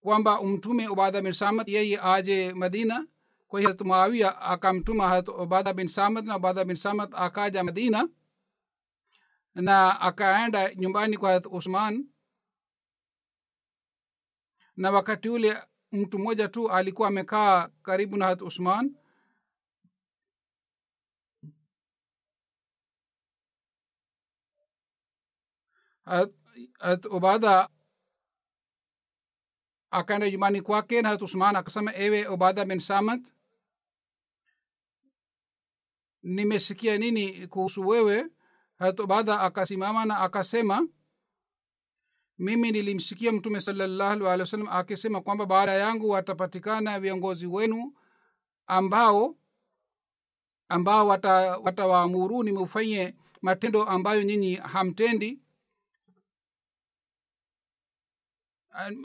kwamba 0.00 0.42
mtume 0.42 0.88
ubadha 0.88 1.22
bin 1.22 1.32
samad 1.32 1.68
yeye 1.68 2.00
aje 2.02 2.52
madina. 2.54 3.06
Kwa 3.48 3.60
hiyo 3.60 3.68
harat 3.70 3.86
muawia 3.86 4.40
akamtuma 4.40 5.08
harat 5.08 5.28
ubadha 5.28 5.72
bin 5.72 5.88
samad 5.88 6.24
na 6.26 6.36
ubadha 6.36 6.64
bin 6.64 6.76
samad 6.76 7.10
akaja 7.14 7.64
madina 7.64 8.08
na 9.54 10.00
akaenda 10.00 10.74
nyumbani 10.74 11.16
kwa 11.16 11.28
harat 11.28 11.46
usman 11.50 12.06
na 14.76 14.90
wakati 14.90 15.28
ule 15.28 15.62
mtu 15.92 16.18
mmoja 16.18 16.48
tu 16.48 16.70
alikuwa 16.70 17.08
amekaa 17.08 17.68
karibu 17.82 18.16
na 18.16 18.24
harat 18.24 18.42
usman. 18.42 18.94
Harat 26.04 27.04
ubada 27.06 27.68
akaenda 29.90 30.30
nyumbani 30.30 30.62
kwake 30.62 31.02
na 31.02 31.08
harat 31.08 31.22
usman 31.22 31.56
akasema 31.56 31.94
ewe 31.94 32.26
ubada 32.26 32.64
bin 32.64 32.78
samad 32.80 33.28
nimesikia 36.22 36.98
nini 36.98 37.46
kuhusu 37.46 37.88
wewe? 37.88 38.26
Harat 38.78 39.00
ubada 39.00 39.40
akasimama 39.40 40.04
na 40.04 40.18
akasema 40.18 40.88
mimi 42.42 42.72
nilimsikia 42.72 43.32
mtume 43.32 43.60
salallahu 43.60 44.12
alehi 44.26 44.40
wasallam 44.40 44.68
akisema 44.68 45.20
kwamba 45.20 45.46
baada 45.46 45.72
yangu 45.74 46.08
watapatikana 46.10 47.00
viongozi 47.00 47.46
wenu 47.46 47.94
ambao 48.66 49.36
ambao 50.68 51.08
watawaamuruni 51.62 52.50
wata 52.50 52.60
mufanye 52.60 53.14
matendo 53.42 53.84
ambayo 53.84 54.22
nyinyi 54.22 54.54
hamtendi 54.54 55.40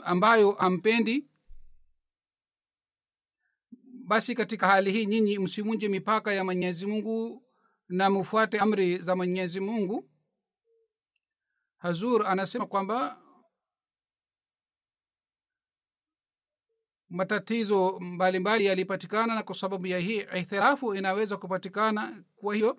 ambayo 0.04 0.50
hampendi. 0.52 1.28
Basi 4.04 4.34
katika 4.34 4.66
hali 4.66 4.92
hii 4.92 5.06
nyinyi 5.06 5.38
msivunje 5.38 5.88
mipaka 5.88 6.32
ya 6.32 6.44
mwenyezi 6.44 6.86
mungu 6.86 7.42
na 7.88 8.10
mufuate 8.10 8.58
amri 8.58 8.98
za 8.98 9.16
mwenyezi 9.16 9.60
mungu. 9.60 10.10
Hazur 11.78 12.26
anasema 12.26 12.66
kwamba 12.66 13.22
matatizo 17.10 17.98
mbalimbali 18.00 18.64
yalipatikana 18.64 19.34
na 19.34 19.42
kwa 19.42 19.54
sababu 19.54 19.86
ya 19.86 19.98
hii 19.98 20.26
ihtilafu 20.36 20.94
inaweza 20.94 21.36
kupatikana. 21.36 22.24
Kwa 22.36 22.54
hiyo 22.54 22.78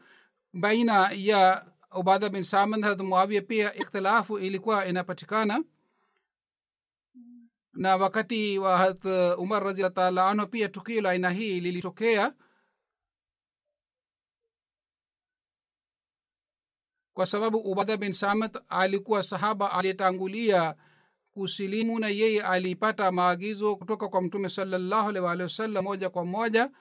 baina 0.54 1.10
ya 1.12 1.66
ubadha 1.92 2.30
bin 2.30 2.44
saman 2.44 2.84
harat 2.84 3.02
pia 3.48 3.76
ikhtilafu 3.76 4.40
ilikuwa 4.40 4.86
inapatikana. 4.86 5.64
Na 7.74 7.96
wakati 7.96 8.58
wa 8.60 8.78
harat 8.78 9.06
umar 9.38 9.64
raziallah 9.64 9.94
taala 9.94 10.28
anhu 10.30 10.48
pia 10.48 10.70
tukio 10.70 11.02
la 11.02 11.10
aina 11.10 11.30
hii 11.30 11.60
lilitokea. 11.60 12.34
Kwa 17.14 17.26
sababu 17.26 17.58
ubadha 17.58 17.98
bin 17.98 18.14
samat 18.14 18.58
alikuwa 18.70 19.24
sahaba 19.24 19.72
aliyetangulia 19.72 20.76
kusilimu 21.40 22.00
na 22.00 22.08
yeye 22.08 22.44
alipata 22.44 23.12
maagizo 23.12 23.76
kutoka 23.76 24.08
kwa 24.10 24.22
mtume 24.22 24.50
salallahu 24.50 25.10
alih 25.10 25.24
waalihi 25.24 25.44
wasallam 25.44 25.84
moja 25.84 26.10
kwa 26.10 26.26
moja 26.26 26.72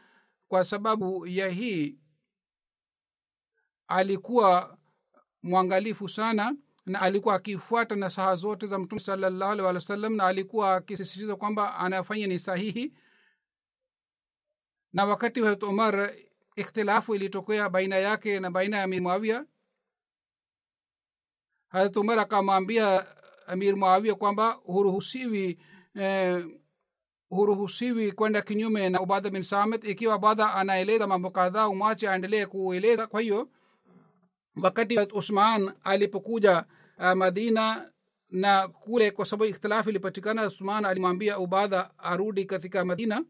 kwa 0.49 0.64
sababu 0.64 1.27
ya 1.27 1.49
hii. 1.49 1.99
Alikuwa 3.88 4.79
mwangalifu 5.42 6.09
sana 6.09 6.57
na 6.87 7.01
alikuwa 7.01 7.35
akifuata 7.35 7.97
nasaha 7.97 8.35
zote 8.37 8.66
za 8.66 8.79
mtume 8.79 9.01
salallahu 9.01 9.53
alih 9.53 9.64
walih 9.64 9.77
wasallam 9.83 10.16
na 10.16 10.25
alikuwa 10.27 10.75
akisisitiza 10.75 11.37
kwamba 11.37 11.77
anafanya 11.77 12.27
ni 12.27 12.38
sahihi. 12.38 12.92
Na 14.92 15.05
wakati 15.05 15.40
wa 15.42 15.57
umar 15.57 16.14
ikhtilafu 16.57 17.14
ilitokea 17.14 17.68
baina 17.71 17.97
yake 17.97 18.40
na 18.40 18.51
baina 18.51 18.77
ya 18.77 18.83
amir 18.83 19.03
muawia 19.03 19.47
harat 21.68 21.97
umar 21.97 22.18
akamwambia 22.18 23.17
amir 23.49 23.77
muawia 23.77 24.15
kwamba 24.15 24.51
huruhusiwi 24.51 25.59
eh, 25.95 26.47
huruhusiwi 27.31 28.13
kwenda 28.13 28.43
kinyume 28.43 28.89
na 28.91 29.01
ubadha 29.01 29.31
bin 29.31 29.43
samit 29.43 29.85
ikiwa 29.85 30.19
badha 30.19 30.55
anaeleza 30.55 31.07
mambo 31.07 31.31
kadhaa 31.31 31.69
umwache 31.69 32.09
aendelee 32.09 32.47
kueleza. 32.47 33.07
Kwa 33.07 33.21
hiyo 33.21 33.49
wakati 34.63 34.99
usman 34.99 35.73
alipokuja 35.85 36.65
uh, 36.99 37.13
madina 37.13 37.91
na 38.31 38.69
kule 38.69 39.11
kwa 39.11 39.27
sababu 39.27 39.45
ikhtilafu 39.45 39.91
ilipatikana 39.91 40.47
usman 40.47 40.85
alimwambia 40.85 41.39
ubadha 41.39 41.91
arudi 41.99 42.45
katika 42.45 42.85
madina 42.85 43.25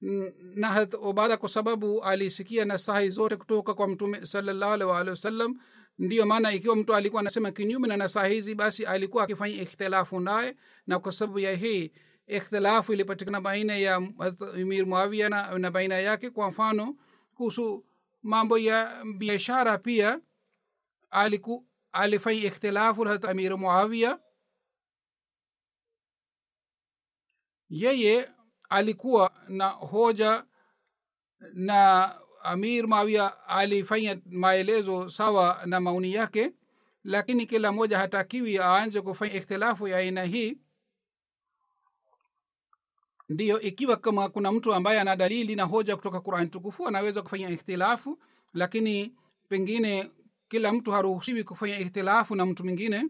na 0.00 0.86
obada 1.00 1.36
kwa 1.36 1.48
sababu 1.48 2.02
alisikia 2.04 2.64
nasahi 2.64 3.10
zote 3.10 3.36
kutoka 3.36 3.74
kwa 3.74 3.88
mtume 3.88 4.20
waalihi 4.34 5.10
wasallam. 5.10 5.60
Ndiyo 5.98 6.26
maana 6.26 6.52
ikiwa 6.52 6.76
mtu 6.76 6.94
alikuwa 6.94 7.20
anasema 7.20 7.50
kinyume 7.52 7.88
na 7.88 7.96
nasaha 7.96 8.26
hizi 8.26 8.54
basi 8.54 8.86
alikuwa 8.86 9.24
akifanya 9.24 9.62
ikhtilafu 9.62 10.20
naye. 10.20 10.56
Na 10.86 10.98
kwa 10.98 11.12
sababu 11.12 11.38
ya 11.38 11.54
hii 11.56 11.92
ikhtilafu 12.26 12.92
ilipatikana 12.92 13.40
baina 13.40 13.76
ya 13.76 14.00
mir 14.56 14.86
muavia 14.86 15.28
na, 15.28 15.58
na 15.58 15.70
baina 15.70 15.94
yake. 15.98 16.30
Kwa 16.30 16.48
mfano 16.48 16.96
kuhusu 17.34 17.84
mambo 18.22 18.58
ya 18.58 19.04
biashara 19.18 19.78
pia 19.78 20.20
aliku 21.10 21.66
alifanya 21.92 22.40
ikhtilafu 22.44 23.04
hat 23.04 23.24
amir 23.24 23.58
muavia 23.58 24.18
yeye 27.68 28.28
alikuwa 28.68 29.30
na 29.48 29.68
hoja 29.68 30.44
na 31.52 32.14
amir 32.42 32.86
mawia 32.88 33.48
alifanya 33.48 34.20
maelezo 34.30 35.08
sawa 35.08 35.60
na 35.66 35.80
maoni 35.80 36.12
yake 36.12 36.52
lakini 37.04 37.46
kila 37.46 37.72
moja 37.72 37.98
hatakiwi 37.98 38.58
aanze 38.58 39.00
kufanya 39.00 39.34
ikhtilafu 39.34 39.88
ya 39.88 39.96
aina 39.98 40.22
hii. 40.24 40.58
Ndiyo 43.28 43.60
ikiwa 43.60 43.96
kama 43.96 44.28
kuna 44.28 44.52
mtu 44.52 44.74
ambaye 44.74 45.00
ana 45.00 45.16
dalili 45.16 45.56
na 45.56 45.64
hoja 45.64 45.96
kutoka 45.96 46.20
qurani 46.20 46.48
tukufu 46.48 46.88
anaweza 46.88 47.22
kufanya 47.22 47.50
ikhtilafu 47.50 48.18
lakini 48.54 49.14
pengine 49.48 50.10
kila 50.48 50.72
mtu 50.72 50.92
haruhusiwi 50.92 51.44
kufanya 51.44 51.78
ikhtilafu 51.78 52.34
na 52.34 52.46
mtu 52.46 52.64
mwingine 52.64 53.06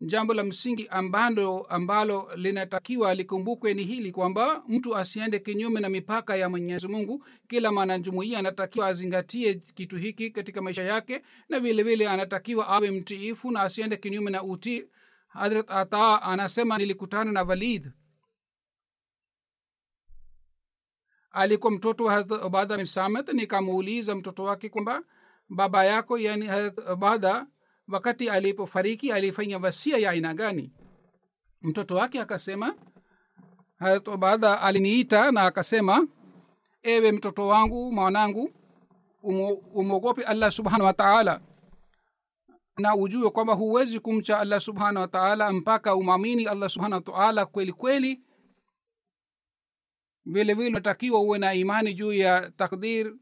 jambo 0.00 0.34
la 0.34 0.44
msingi 0.44 0.88
ambalo 0.88 1.60
ambalo 1.62 2.30
linatakiwa 2.36 3.14
likumbukwe 3.14 3.74
ni 3.74 3.84
hili 3.84 4.12
kwamba 4.12 4.62
mtu 4.68 4.96
asiende 4.96 5.38
kinyume 5.38 5.80
na 5.80 5.88
mipaka 5.88 6.36
ya 6.36 6.48
mwenyezi 6.48 6.88
mungu. 6.88 7.24
Kila 7.48 7.72
mwanajumuia 7.72 8.38
anatakiwa 8.38 8.86
azingatie 8.86 9.54
kitu 9.54 9.96
hiki 9.96 10.30
katika 10.30 10.62
maisha 10.62 10.82
yake 10.82 11.22
na 11.48 11.60
vile 11.60 11.82
vile 11.82 12.08
anatakiwa 12.08 12.68
awe 12.68 12.90
mtiifu 12.90 13.50
na 13.50 13.60
asiende 13.62 13.96
kinyume 13.96 14.30
na 14.30 14.42
utii. 14.42 14.84
Hadrat 15.28 15.66
ata 15.70 16.22
anasema 16.22 16.78
nilikutana 16.78 17.32
na 17.32 17.44
valid 17.44 17.92
alikuwa 21.30 21.72
mtoto 21.72 22.04
wa 22.04 22.24
ubadha 22.46 22.76
bin 22.76 22.86
samet 22.86 23.28
nikamuuliza 23.28 24.14
mtoto 24.14 24.44
wake 24.44 24.68
kwamba 24.68 25.02
baba 25.48 25.84
yako 25.84 26.18
yani 26.18 26.48
ubada 26.92 27.46
wakati 27.88 28.30
alipofariki 28.30 29.12
alifanya 29.12 29.58
wasia 29.58 29.98
ya 29.98 30.10
aina 30.10 30.34
gani? 30.34 30.72
Mtoto 31.62 31.96
wake 31.96 32.20
akasema 32.20 32.74
harat 33.78 34.08
aliniita 34.44 35.32
na 35.32 35.42
akasema 35.42 36.08
ewe 36.82 37.12
mtoto 37.12 37.46
wangu 37.46 37.92
mwanangu 37.92 38.50
umwogope 39.74 40.22
allah 40.22 40.52
subhanahu 40.52 40.84
wa 40.84 40.92
taala. 40.92 41.40
Na 42.78 42.96
ujue 42.96 43.30
kwamba 43.30 43.54
huwezi 43.54 44.00
kumcha 44.00 44.38
allah 44.38 44.60
subhanahu 44.60 44.96
wa 44.98 45.08
taala 45.08 45.52
mpaka 45.52 45.96
umamini 45.96 46.46
allah 46.46 46.68
subhanahu 46.70 47.02
wa 47.06 47.12
taala 47.14 47.46
kweli 47.46 47.72
kweli. 47.72 48.20
Vile 50.24 50.54
vile 50.54 50.68
unatakiwa 50.68 51.20
uwe 51.20 51.38
na 51.38 51.54
imani 51.54 51.94
juu 51.94 52.12
ya 52.12 52.50
takdir 52.50 53.14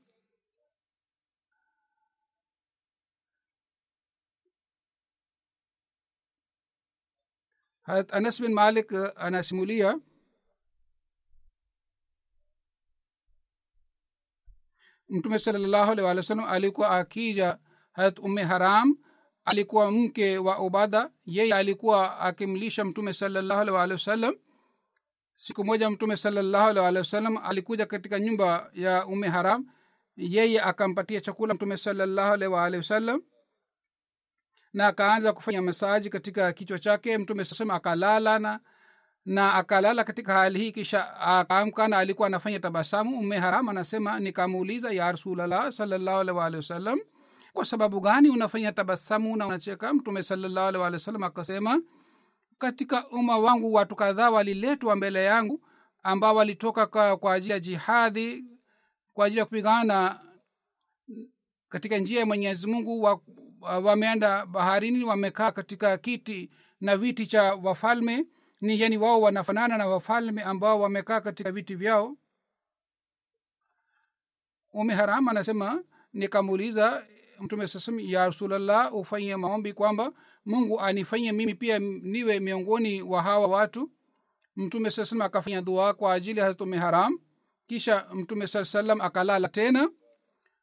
harat 7.86 8.14
anas 8.14 8.40
bin 8.42 8.52
malik 8.54 8.92
anasimulia 9.16 10.00
mtume 15.08 15.38
salallahu 15.38 15.92
alih 15.92 16.04
walih 16.04 16.30
wa 16.30 16.48
alikuwa 16.48 16.90
akija 16.90 17.58
harat 17.92 18.18
umme 18.18 18.42
haram 18.42 18.96
alikuwa 19.44 19.90
mke 19.90 20.38
wa 20.38 20.58
ubada 20.58 21.10
yeye 21.24 21.54
alikuwa 21.54 22.20
akimlisha 22.20 22.84
mtume 22.84 23.12
salallahu 23.12 23.60
alih 23.78 23.92
wasallam 23.92 24.34
siku 25.34 25.64
moja 25.64 25.90
mtume 25.90 26.16
salallahu 26.16 26.80
alih 26.80 26.98
wasallam 26.98 27.36
alikuja 27.36 27.86
katika 27.86 28.20
nyumba 28.20 28.70
ya 28.74 29.06
umme 29.06 29.28
haram 29.28 29.66
yeye 30.16 30.60
akampatia 30.62 31.20
chakula 31.20 31.54
mtume 31.54 31.76
salallahu 31.76 32.32
alih 32.32 32.52
waalihi 32.52 32.78
wasallam 32.78 33.22
na 34.72 34.86
akaanza 34.86 35.32
kufanya 35.32 35.62
masaji 35.62 36.10
katika 36.10 36.52
kichwa 36.52 36.78
chake 36.78 37.18
mtume 37.18 37.44
sasema 37.44 37.74
akalala 37.74 38.38
na 38.38 38.60
na 39.24 39.54
akalala 39.54 40.04
katika 40.04 40.32
hali 40.34 40.58
hii 40.58 40.72
kisha 40.72 41.20
akaamka 41.20 41.88
na 41.88 41.98
alikuwa 41.98 42.26
anafanya 42.26 42.60
tabasamu. 42.60 43.18
Ume 43.18 43.38
haram 43.38 43.68
anasema 43.68 44.20
nikamuuliza 44.20 44.92
ya 44.92 45.12
rasulllah 45.12 45.72
waalihi 46.36 46.56
wasallam 46.56 46.98
kwa 47.52 47.64
sababu 47.64 48.00
gani 48.00 48.28
unafanya 48.28 48.72
tabasamu 48.72 49.36
na 49.36 49.46
unacheka? 49.46 49.94
Mtume 49.94 50.24
waalihi 50.30 50.92
wasallam 50.92 51.22
akasema 51.22 51.80
katika 52.58 53.08
umma 53.08 53.38
wangu 53.38 53.72
watu 53.72 53.96
kadhaa 53.96 54.30
waliletwa 54.30 54.96
mbele 54.96 55.24
yangu 55.24 55.60
ambao 56.02 56.34
walitoka 56.34 56.86
kwa, 56.86 57.16
kwa 57.16 57.32
ajili 57.32 57.52
ya 57.52 57.60
jihadhi 57.60 58.44
kwa 59.12 59.26
ajili 59.26 59.38
ya 59.38 59.44
kupigana 59.44 60.20
katika 61.68 61.98
njia 61.98 62.20
ya 62.20 62.26
mwenyezi 62.26 62.66
mungu 62.66 63.20
wameenda 63.60 64.46
baharini 64.46 65.04
wamekaa 65.04 65.52
katika 65.52 65.98
kiti 65.98 66.50
na 66.80 66.96
viti 66.96 67.26
cha 67.26 67.42
wafalme. 67.54 68.26
Ni 68.60 68.80
yani 68.80 68.98
wao 68.98 69.20
wanafanana 69.20 69.78
na 69.78 69.86
wafalme 69.86 70.42
ambao 70.42 70.80
wamekaa 70.80 71.20
katika 71.20 71.52
viti 71.52 71.74
vyao. 71.74 72.16
Ume 74.72 74.94
haram 74.94 75.28
anasema 75.28 75.84
nikamuuliza 76.12 77.06
mtume 77.40 77.68
sasam 77.68 78.00
ya 78.00 78.26
rasulllah 78.26 78.94
ufanye 78.94 79.36
maombi 79.36 79.72
kwamba 79.72 80.12
mungu 80.46 80.80
anifanye 80.80 81.32
mimi 81.32 81.54
pia 81.54 81.78
niwe 81.78 82.40
miongoni 82.40 83.02
wa 83.02 83.22
hawa 83.22 83.46
watu. 83.46 83.90
Mtume 84.56 84.90
saa 84.90 85.04
salam 85.04 85.26
akafanya 85.26 85.62
dua 85.62 85.94
kwa 85.94 86.12
ajili 86.12 86.40
ya 86.40 86.56
ume 86.60 86.76
haram. 86.78 87.18
Kisha 87.66 88.06
mtume 88.14 88.46
saa 88.46 88.64
salam 88.64 89.00
akalala 89.00 89.48
tena 89.48 89.90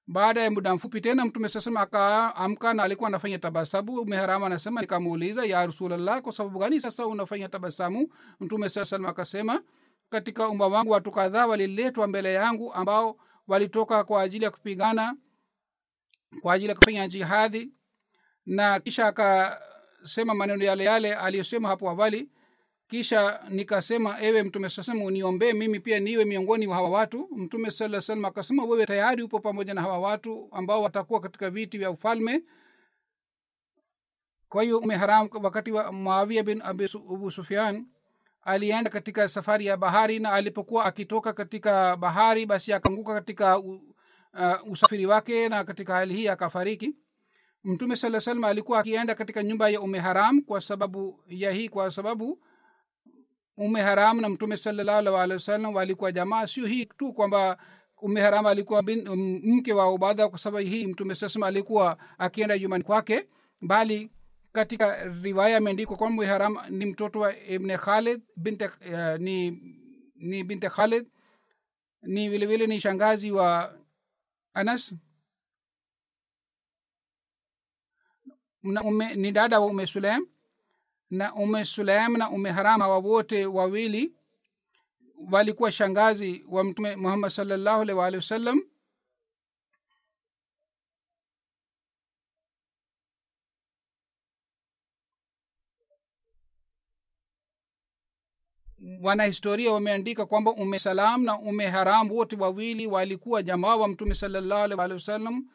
baada 0.08 0.42
ya 0.42 0.52
muda 0.52 0.76
mfupi 0.76 1.02
tena 1.02 1.26
mtume 1.26 1.50
sasema 1.50 1.80
akaamka 1.82 2.74
na 2.74 2.84
alikuwa 2.84 3.08
anafanya 3.08 3.40
tabasamu. 3.40 4.02
Ume 4.02 4.18
anasema 4.18 4.82
nikamuuliza 4.82 5.46
ya 5.46 5.66
rasulllah 5.66 6.22
kwa 6.22 6.34
sababu 6.34 6.60
gani 6.60 6.82
sasa 6.82 7.08
unafanya 7.08 7.50
tabasamu? 7.50 8.10
Mtume 8.40 8.70
saa 8.70 9.08
akasema 9.08 9.64
katika 10.10 10.50
umma 10.50 10.68
wangu 10.68 10.92
watu 10.92 11.12
kadhaa 11.12 11.48
waliletwa 11.48 12.08
mbele 12.08 12.34
yangu 12.34 12.74
ambao 12.74 13.18
walitoka 13.48 14.04
kwa 14.04 14.22
ajili 14.22 14.46
ya 14.46 14.52
kupigana 14.52 15.16
kwa 16.42 16.54
ajili 16.54 16.70
ya 16.70 16.76
kufanya 16.76 17.08
jihadhi 17.08 17.74
na 18.46 18.80
kisha 18.80 19.08
akasema 19.08 20.34
maneno 20.34 20.64
yale 20.64 20.84
yale 20.84 21.16
aliyosema 21.16 21.68
hapo 21.68 21.90
awali 21.90 22.30
kisha 22.94 23.40
nikasema 23.50 24.22
ewe 24.22 24.44
mtume 24.44 24.70
sasema 24.70 25.06
uniombee 25.06 25.54
mimi 25.54 25.80
pia 25.80 26.00
niwe 26.00 26.26
miongoni 26.26 26.68
wa 26.68 26.76
hawa 26.76 26.90
watu. 26.90 27.30
Mtume 27.32 27.72
saa 27.72 28.02
salam 28.02 28.26
akasema 28.26 28.64
wewe 28.66 28.86
tayari 28.86 29.24
upo 29.24 29.40
pamoja 29.40 29.74
na 29.74 29.82
hawa 29.82 30.00
watu 30.00 30.50
ambao 30.52 30.82
watakuwa 30.82 31.20
katika 31.22 31.50
viti 31.50 31.78
vya 31.78 31.92
ufalme. 31.92 32.44
Kwa 34.50 34.64
hiyo 34.64 34.80
umeharam 34.80 35.30
wakati 35.44 35.72
wa 35.72 35.92
muawia 35.92 36.44
bin 36.44 36.62
abu 36.62 37.32
sufian 37.32 37.86
alienda 38.42 38.90
katika 38.90 39.30
safari 39.30 39.66
ya 39.66 39.78
bahari 39.78 40.20
na 40.20 40.32
alipokuwa 40.32 40.86
akitoka 40.86 41.34
katika 41.34 41.98
bahari 41.98 42.46
basi 42.46 42.74
akaanguka 42.74 43.14
katika 43.14 43.60
uh, 43.60 43.80
usafiri 44.66 45.06
wake 45.06 45.50
na 45.50 45.64
katika 45.64 45.94
hali 45.94 46.14
hii 46.14 46.28
akafariki. 46.28 46.96
Mtume 47.64 47.96
saa 47.96 48.20
salam 48.20 48.44
alikuwa 48.44 48.80
akienda 48.80 49.16
katika 49.16 49.44
nyumba 49.44 49.70
ya 49.70 49.82
umeharam 49.82 50.42
kwa 50.42 50.62
sababu 50.62 51.24
ya 51.28 51.52
hii 51.52 51.70
kwa 51.70 51.92
sababu 51.92 52.40
ume 53.58 53.82
haram 53.82 54.22
na 54.22 54.30
mtume 54.30 54.58
wasallam 55.34 55.76
walikuwa 55.76 56.12
jamaa. 56.12 56.48
Sio 56.48 56.66
hii 56.66 56.86
tu 56.86 57.14
kwamba 57.14 57.58
ume 58.02 58.22
haram 58.22 58.46
alikuwa 58.46 58.84
bin, 58.84 59.08
um, 59.08 59.42
mke 59.44 59.74
wa 59.74 59.94
ubadha 59.94 60.30
kwa 60.30 60.40
sababu 60.40 60.68
hii 60.68 60.88
mtume 60.88 61.16
saa 61.16 61.30
salam 61.30 61.48
alikuwa 61.48 61.98
akienda 62.18 62.58
jumani 62.58 62.84
kwake 62.84 63.28
bali 63.62 64.12
katika 64.52 65.04
riwaya 65.22 65.58
ameandikwa 65.58 65.98
kwamba 65.98 66.22
ume 66.24 66.32
haram 66.32 66.58
ni 66.70 66.86
mtoto 66.86 67.20
wa 67.20 67.40
ibne 67.40 67.78
khalid 67.78 68.22
binte, 68.38 68.66
uh, 68.66 69.20
ni, 69.20 69.52
ni 70.16 70.44
binte 70.44 70.70
khalid. 70.70 71.08
Ni 72.02 72.30
vilevile 72.30 72.68
ni 72.68 72.82
shangazi 72.82 73.32
wa 73.32 73.74
anas. 74.54 74.94
Na 78.64 78.82
ume, 78.84 79.16
ni 79.16 79.32
dada 79.32 79.60
wa 79.60 79.66
ume 79.68 79.88
sulaim 79.88 80.28
na 81.14 81.34
ume 81.36 81.66
sulaim 81.66 82.18
na 82.18 82.30
ume 82.30 82.50
haram 82.52 82.82
hawa 82.82 82.98
wote 82.98 83.46
wawili 83.46 84.14
walikuwa 85.32 85.72
shangazi 85.72 86.46
wa 86.50 86.64
mtume 86.64 86.96
muhammad 86.96 87.32
salllahu 87.32 87.82
alih 87.82 87.98
waalihi 87.98 88.18
wasallam. 88.18 88.62
Wanahistoria 99.02 99.72
wameandika 99.72 100.26
kwamba 100.26 100.52
ume 100.52 100.80
salam 100.80 101.24
na 101.24 101.40
ume 101.40 101.68
haram 101.68 102.12
wote 102.12 102.36
wawili 102.36 102.88
walikuwa 102.88 103.44
jamaa 103.44 103.76
wa 103.76 103.88
mtume 103.88 104.16
salllahu 104.16 104.64
alih 104.64 104.78
waalihi 104.78 104.96
wasallam 105.00 105.50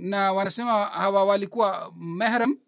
na 0.00 0.32
wanasema 0.32 0.72
hawa 0.84 1.24
walikuwa 1.24 1.92
mehram 1.96 2.58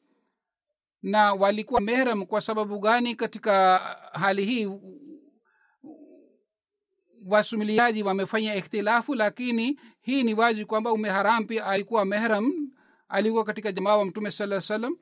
na 1.03 1.35
walikuwa 1.35 1.81
mehram 1.81 2.27
kwa 2.27 2.41
sababu 2.41 2.79
gani 2.79 3.15
katika 3.15 3.79
hali 4.13 4.45
hii? 4.45 4.79
Wasumiliaji 7.27 8.03
wamefanya 8.03 8.55
ikhtilafu 8.55 9.15
lakini 9.15 9.81
hii 10.01 10.23
ni 10.23 10.35
wazi 10.35 10.65
kwamba 10.65 10.93
ume 10.93 11.11
pia 11.49 11.67
alikuwa 11.67 12.05
mehram 12.05 12.53
alikuwa 13.09 13.45
katika 13.45 13.73
jamaa 13.73 13.97
wa 13.97 14.05
mtume 14.05 14.31
saa 14.31 14.61
salam 14.61 14.97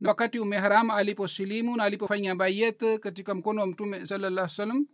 na 0.00 0.08
wakati 0.08 0.38
ume 0.38 0.56
haram 0.56 0.90
aliposilimu 0.90 1.76
na 1.76 1.84
alipofanya 1.84 2.34
bayet 2.34 2.98
katika 3.00 3.34
mkono 3.34 3.60
wa 3.60 3.66
mtume 3.66 4.06
salaa 4.06 4.48
salam 4.48 4.86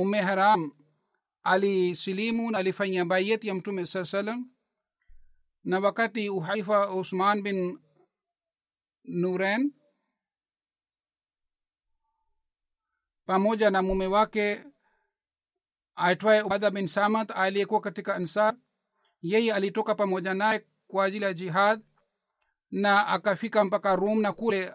ume 0.00 0.20
haram 0.20 0.72
alisilimu 1.42 2.50
na 2.50 2.58
alifanya 2.58 3.04
bayeti 3.04 3.48
ya 3.48 3.54
mtume 3.54 3.86
saa 3.86 4.04
salam 4.04 4.50
na 5.64 5.78
wakati 5.78 6.28
uhaifa 6.28 6.94
usman 6.94 7.42
bin 7.42 7.78
nuren 9.04 9.72
pamoja 13.26 13.70
na 13.70 13.82
mume 13.82 14.06
wake 14.06 14.64
aitwaye 15.96 16.42
ubada 16.42 16.70
bin 16.70 16.86
samat 16.86 17.30
aliyekuwa 17.30 17.80
katika 17.80 18.14
ansar 18.14 18.56
yeye 19.22 19.54
alitoka 19.54 19.94
pamoja 19.94 20.34
naye 20.34 20.66
kwa 20.88 21.04
ajili 21.04 21.24
ya 21.24 21.34
jihad 21.34 21.82
na 22.70 23.06
akafika 23.06 23.64
mpaka 23.64 23.96
rum 23.96 24.20
na 24.20 24.32
kule 24.32 24.68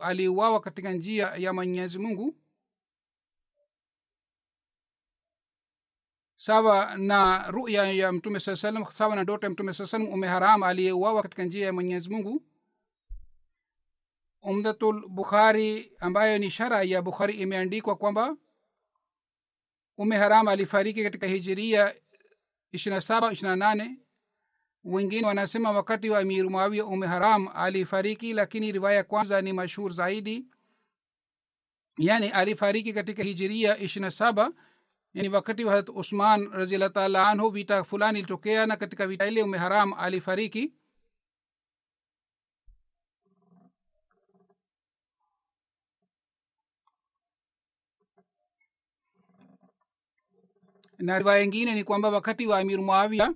aliuawa 0.00 0.54
ali 0.56 0.64
katika 0.64 0.92
njia 0.92 1.26
ya 1.26 1.52
mwenyezi 1.52 1.98
mungu 1.98 2.36
sawa 6.42 6.96
na 6.96 7.50
ruya 7.50 7.92
ya 7.92 8.12
mtume 8.12 8.40
saa 8.40 8.56
salam 8.56 8.84
sawa 8.84 9.16
na 9.16 9.22
ndoto 9.22 9.46
ya 9.46 9.50
mtume 9.50 9.72
saa 9.74 9.86
salam 9.86 10.08
ume 10.08 10.28
haram 10.28 10.62
aliyeuawa 10.62 11.22
katika 11.22 11.44
njia 11.44 11.66
ya 11.66 11.72
mwenyezi 11.72 12.10
mungu. 12.10 12.42
Umdatul 14.42 15.08
bukhari 15.08 15.92
ambayo 16.00 16.38
ni 16.38 16.50
shara 16.50 16.82
ya 16.82 17.02
bukhari 17.02 17.34
imeandikwa 17.34 17.96
kwamba 17.96 18.36
ume 19.98 20.16
haram 20.16 20.48
alifariki 20.48 21.02
katika 21.02 21.26
hijiria 21.26 21.94
ishirina 22.72 23.00
saba 23.00 23.32
ishirina 23.32 23.56
nane. 23.56 23.98
Wengine 24.84 25.26
wanasema 25.26 25.70
wakati 25.70 26.10
wa 26.10 26.18
amiru 26.18 26.50
mwawia 26.50 26.84
ume 26.86 27.06
haram 27.06 27.48
alifariki 27.54 28.32
lakini 28.32 28.72
riwaya 28.72 28.96
ya 28.96 29.04
kwanza 29.04 29.42
ni 29.42 29.52
mashhur 29.52 29.92
zaidi. 29.92 30.46
Yani 31.98 32.28
alifariki 32.28 32.92
katika 32.92 33.22
hijiria 33.22 33.78
ishirina 33.78 34.10
saba 34.10 34.52
yani 35.14 35.28
wakati 35.28 35.64
wa 35.64 35.84
usman 35.94 36.50
raziallahu 36.52 37.16
anhu 37.30 37.50
vita 37.50 37.84
fulani 37.84 38.18
ilitokea 38.18 38.66
na 38.66 38.76
katika 38.76 39.06
vita 39.06 39.26
ile 39.26 39.42
ume 39.42 39.58
haram 39.58 39.92
alifariki. 39.92 40.72
Na 50.98 51.18
riwaya 51.18 51.42
ingine 51.42 51.74
ni 51.74 51.84
kwamba 51.84 52.08
wakati 52.10 52.46
wa 52.46 52.58
amir 52.58 52.78
muawia 52.82 53.34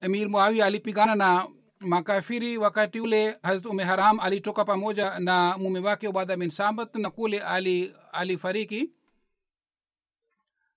amir 0.00 0.28
muawia 0.28 0.66
alipigana 0.66 1.14
na 1.14 1.48
makafiri 1.80 2.58
wakati 2.58 3.00
ule 3.00 3.38
hazrat 3.42 3.66
ume 3.66 3.84
haram 3.84 4.20
alitoka 4.20 4.64
pamoja 4.64 5.18
na 5.18 5.58
mume 5.58 5.80
wake 5.80 6.08
ubadha 6.08 6.36
bin 6.36 6.50
sabat 6.50 6.94
na 6.94 7.10
kule 7.10 7.40
ali 7.40 7.94
alifariki 8.12 8.90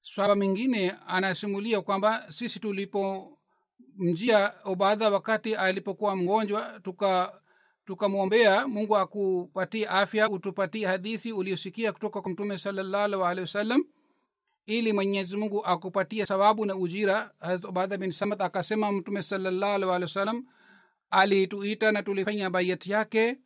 swaba 0.01 0.35
mingine 0.35 0.95
anasimulia 1.07 1.81
kwamba 1.81 2.25
sisi 2.31 2.59
tulipomjia 2.59 4.53
obadha 4.63 5.09
wakati 5.09 5.55
alipokuwa 5.55 6.15
mgonjwa 6.15 6.79
tuka 6.83 7.41
tukamwombea 7.85 8.67
mungu 8.67 8.97
akupatie 8.97 9.87
afya 9.87 10.29
utupatie 10.29 10.85
hadithi 10.87 11.31
uliosikia 11.31 11.91
kutoka 11.93 12.21
kwa 12.21 12.31
mtume 12.31 12.57
salallahu 12.57 13.25
alehi 13.25 13.41
wasallam 13.41 13.83
ili 14.65 14.93
mwenyezi 14.93 15.37
mungu 15.37 15.65
akupatie 15.65 16.25
sababu 16.25 16.65
na 16.65 16.75
ujira. 16.75 17.31
Hazrat 17.39 17.65
ubadha 17.65 17.97
bin 17.97 18.11
samat 18.11 18.41
akasema 18.41 18.91
mtume 18.91 19.23
salallahu 19.23 19.73
alehi 19.91 20.01
wasallam 20.01 20.45
alituita 21.09 21.91
na 21.91 22.03
tulifanya 22.03 22.49
bayati 22.49 22.91
yake 22.91 23.37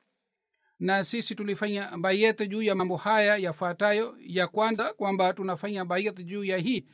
na 0.84 1.06
sisi 1.06 1.36
tulifanya 1.36 1.98
bayet 1.98 2.50
juu 2.50 2.62
ya 2.62 2.76
mambo 2.76 2.96
haya 2.98 3.38
yafuatayo. 3.38 4.16
Ya 4.20 4.48
kwanza 4.48 4.94
kwamba 4.94 5.34
tunafanya 5.34 5.86
bayet 5.86 6.26
juu 6.26 6.44
ya 6.44 6.58
hii 6.58 6.86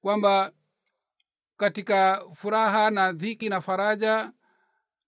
kwamba 0.00 0.52
katika 1.56 2.24
furaha 2.34 2.90
na 2.90 3.12
dhiki 3.12 3.48
na 3.48 3.60
faraja 3.60 4.32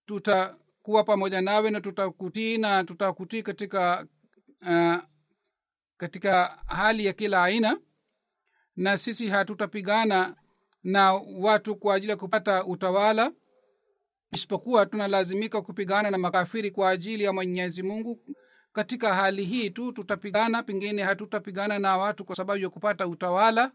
tutakuwa 0.07 1.05
pamoja 1.05 1.41
nawe 1.41 1.70
na 1.70 1.80
tutakutii 1.80 2.59
na 2.59 2.84
tutakutii 2.84 3.43
katika 3.43 4.07
uh, 4.62 4.97
katika 5.97 6.59
hali 6.66 7.07
ya 7.07 7.12
kila 7.12 7.45
aina. 7.45 7.80
Na 8.76 8.99
sisi 8.99 9.28
hatutapigana 9.28 10.36
na 10.82 11.12
watu 11.39 11.76
kwa 11.76 11.95
ajili 11.95 12.11
ya 12.11 12.16
kupata 12.16 12.64
utawala 12.64 13.32
isipokuwa 14.33 14.87
tunalazimika 14.87 15.62
kupigana 15.62 16.11
na 16.11 16.18
makafiri 16.18 16.70
kwa 16.70 16.91
ajili 16.91 17.24
ya 17.24 17.33
mwenyezi 17.33 17.83
mungu. 17.83 18.20
Katika 18.72 19.14
hali 19.14 19.45
hii 19.45 19.70
tu 19.70 19.93
tutapigana 19.93 20.62
pengine 20.62 21.03
hatutapigana 21.03 21.79
na 21.79 21.97
watu 21.97 22.24
kwa 22.24 22.37
sababu 22.37 22.62
ya 22.62 22.68
kupata 22.70 23.07
utawala. 23.09 23.72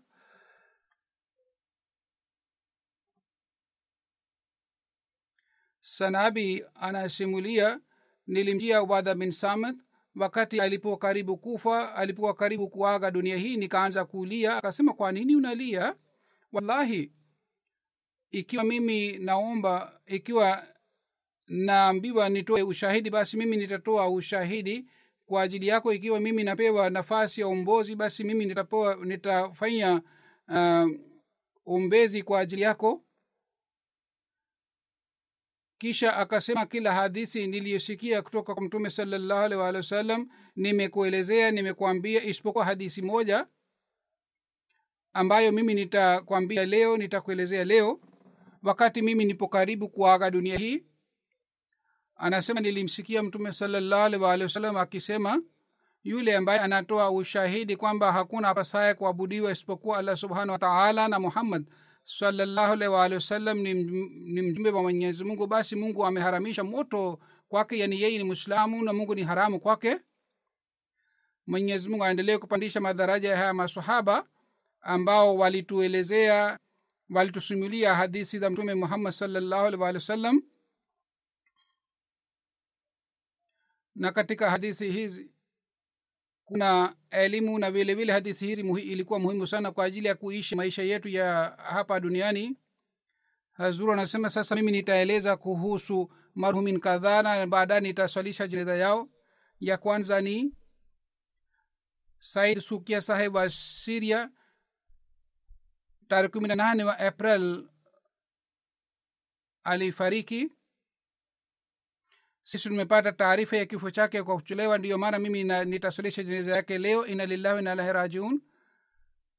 Sanabi 5.81 6.63
anasimulia 6.75 7.79
nilimjia 8.27 8.83
ubadha 8.83 9.15
bin 9.15 9.31
samad 9.31 9.75
wakati 10.15 10.59
alipokuwa 10.61 10.97
karibu 10.97 11.37
kufa 11.37 11.95
alipokuwa 11.95 12.33
karibu 12.33 12.67
kuaga 12.69 13.11
dunia 13.11 13.37
hii 13.37 13.57
nikaanza 13.57 14.05
kulia. 14.05 14.57
Akasema 14.57 14.93
kwa 14.93 15.11
nini 15.11 15.35
unalia? 15.35 15.95
Wallahi 16.51 17.11
ikiwa 18.33 18.63
mimi 18.63 19.17
naomba 19.17 19.99
ikiwa 20.05 20.67
naambiwa 21.47 22.29
nitoe 22.29 22.61
ushahidi 22.63 23.09
basi 23.09 23.37
mimi 23.37 23.57
nitatoa 23.57 24.09
ushahidi 24.09 24.85
kwa 25.25 25.41
ajili 25.41 25.67
yako. 25.67 25.93
Ikiwa 25.93 26.19
mimi 26.19 26.43
napewa 26.43 26.89
nafasi 26.89 27.41
ya 27.41 27.47
umbozi 27.47 27.95
basi 27.95 28.23
mimi 28.23 28.45
nitapewa 28.45 28.95
nitafanya 28.95 30.01
uh, 30.47 30.89
umbezi 31.65 32.23
kwa 32.23 32.39
ajili 32.39 32.61
yako. 32.61 33.03
Kisha 35.77 36.17
akasema 36.17 36.65
kila 36.65 36.93
hadithi 36.93 37.47
niliyosikia 37.47 38.21
kutoka 38.21 38.53
kwa 38.55 38.63
mtume 38.63 38.89
salallahu 38.89 39.41
alih 39.45 39.57
waalihi 39.59 39.77
wasallam 39.77 40.29
nimekuelezea 40.55 41.51
nimekuambia 41.51 42.23
isipokuwa 42.23 42.65
hadithi 42.65 43.01
moja 43.01 43.47
ambayo 45.13 45.51
mimi 45.51 45.73
nitakwambia 45.73 46.65
leo 46.65 46.97
nitakuelezea 46.97 47.63
leo 47.65 47.99
wakati 48.63 49.01
mimi 49.01 49.25
nipo 49.25 49.47
karibu 49.47 49.89
kuaga 49.89 50.31
dunia 50.31 50.57
hii 50.57 50.83
anasema 52.15 52.59
nilimsikia 52.59 53.23
mtume 53.23 53.53
salallahu 53.53 54.23
wasalam 54.23 54.77
akisema 54.77 55.41
yule 56.03 56.35
ambaye 56.35 56.59
anatoa 56.59 57.11
ushahidi 57.11 57.75
kwamba 57.75 58.11
hakuna 58.11 58.49
apasaye 58.49 58.93
kuabudiwa 58.93 59.51
isipokuwa 59.51 59.97
allah 59.97 60.17
subhanahu 60.17 60.51
wataala 60.51 61.07
na 61.07 61.19
muhammad 61.19 61.65
salallahu 62.05 62.83
wasalam 63.13 63.57
ni, 63.59 63.73
ni 63.73 64.41
mjumbe 64.41 64.69
wa 64.69 64.81
mwenyezi 64.81 65.23
mungu 65.23 65.47
basi 65.47 65.75
mungu 65.75 66.05
ameharamisha 66.05 66.63
moto 66.63 67.19
kwake 67.49 67.77
yani 67.79 68.01
yeye 68.01 68.17
ni 68.17 68.23
mwislamu 68.23 68.83
na 68.83 68.93
mungu 68.93 69.15
ni 69.15 69.23
haramu 69.23 69.59
kwake. 69.59 69.99
Mwenyezi 71.47 71.89
mungu 71.89 72.03
aendelee 72.03 72.37
kupandisha 72.37 72.81
madaraja 72.81 73.29
ya 73.29 73.37
haya 73.37 73.53
masahaba 73.53 74.25
ambao 74.81 75.37
walituelezea 75.37 76.59
walitusimulia 77.13 77.95
hadithi 77.95 78.39
za 78.39 78.49
mtume 78.49 78.73
muhammad 78.73 79.13
salllahu 79.13 79.65
alaihi 79.65 79.81
waalihi 79.83 80.01
wasallam 80.01 80.41
na 83.95 84.11
katika 84.11 84.49
hadithi 84.49 84.91
hizi 84.91 85.31
kuna 86.45 86.95
elimu 87.09 87.59
na 87.59 87.71
vile 87.71 87.95
vile 87.95 88.13
hadithi 88.13 88.45
hizi 88.47 88.63
muhi, 88.63 88.81
ilikuwa 88.83 89.19
muhimu 89.19 89.47
sana 89.47 89.71
kwa 89.71 89.85
ajili 89.85 90.07
ya 90.07 90.15
kuishi 90.15 90.55
maisha 90.55 90.83
yetu 90.83 91.09
ya 91.09 91.55
hapa 91.57 91.99
duniani. 91.99 92.57
Hazuru 93.51 93.93
anasema 93.93 94.29
sasa 94.29 94.55
mimi 94.55 94.71
nitaeleza 94.71 95.37
kuhusu 95.37 96.11
marhumin 96.35 96.79
kadhaa 96.79 97.21
na 97.21 97.47
baadaye 97.47 97.81
nitaswalisha 97.81 98.47
jeneza 98.47 98.75
yao. 98.77 99.09
Ya 99.59 99.77
kwanza 99.77 100.21
ni 100.21 100.53
said 102.19 102.59
sukia 102.59 103.01
saheb 103.01 103.35
wa 103.35 103.49
siria 103.49 104.31
tarehe 106.13 106.29
kumi 106.29 106.47
na 106.47 106.55
nane 106.55 106.83
wa 106.83 106.99
april 106.99 107.67
alifariki. 109.63 110.51
Sisi 112.43 112.69
tumepata 112.69 113.11
taarifa 113.11 113.57
ya 113.57 113.65
kifo 113.65 113.91
chake 113.91 114.23
kwa 114.23 114.35
kuchelewa 114.35 114.77
ndiyo 114.77 114.97
maana 114.97 115.19
mimi 115.19 115.43
nitasalisha 115.43 116.23
jeneza 116.23 116.55
yake 116.55 116.77
leo. 116.77 117.05
Ina 117.05 117.25
lillahi 117.25 117.59
inalahi 117.59 117.93
rajiun. 117.93 118.41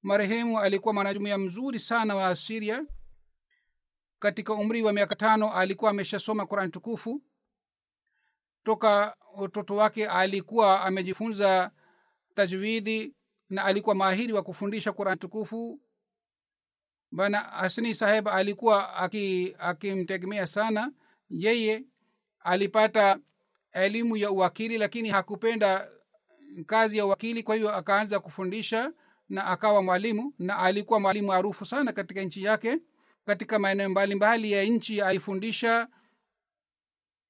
Marehemu 0.03 0.61
alikuwa 0.61 0.95
mwanajumuia 0.95 1.39
mzuri 1.39 1.81
sana 1.81 2.15
wa 2.15 2.37
siria 2.37 2.85
katika 4.19 4.53
umri 4.55 4.83
wa 4.83 4.93
miaka 4.93 5.15
tano 5.17 5.53
alikuwa 5.53 5.91
ameshasoma 5.91 6.47
quran 6.47 6.71
tukufu. 6.71 7.23
Toka 8.65 9.17
utoto 9.37 9.77
wake 9.77 10.07
alikuwa 10.09 10.81
amejifunza 10.85 11.71
tajwidi 12.35 13.15
na 13.51 13.65
alikuwa 13.65 13.95
mahiri 13.95 14.33
wa 14.33 14.43
kufundisha 14.43 14.93
quran 14.93 15.19
tukufu 15.19 15.81
bana 17.15 17.53
asni 17.53 17.95
saheb 17.95 18.29
alikuwa 18.29 18.95
akimtegemea 19.59 20.43
aki 20.43 20.53
sana. 20.53 20.93
Yeye 21.31 21.85
alipata 22.41 23.19
elimu 23.73 24.17
ya 24.17 24.31
uwakili 24.31 24.79
lakini 24.79 25.09
hakupenda 25.11 25.89
kazi 26.67 26.99
ya 26.99 27.07
uwakili 27.07 27.43
kwa 27.43 27.55
hiyo 27.57 27.75
akaanza 27.75 28.21
kufundisha 28.21 28.93
na 29.29 29.47
akawa 29.47 29.83
mwalimu 29.83 30.35
na 30.39 30.59
alikuwa 30.59 31.01
mwalimu 31.01 31.29
maarufu 31.29 31.65
sana 31.65 31.93
katika 31.93 32.23
nchi 32.23 32.43
yake 32.43 32.79
katika 33.27 33.59
maeneo 33.59 33.89
mbalimbali 33.89 34.53
ya 34.53 34.65
nchi 34.65 35.01
alifundisha 35.01 35.89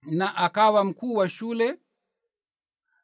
na 0.03 0.37
akawa 0.37 0.85
mkuu 0.85 1.15
wa 1.15 1.29
shule. 1.29 1.79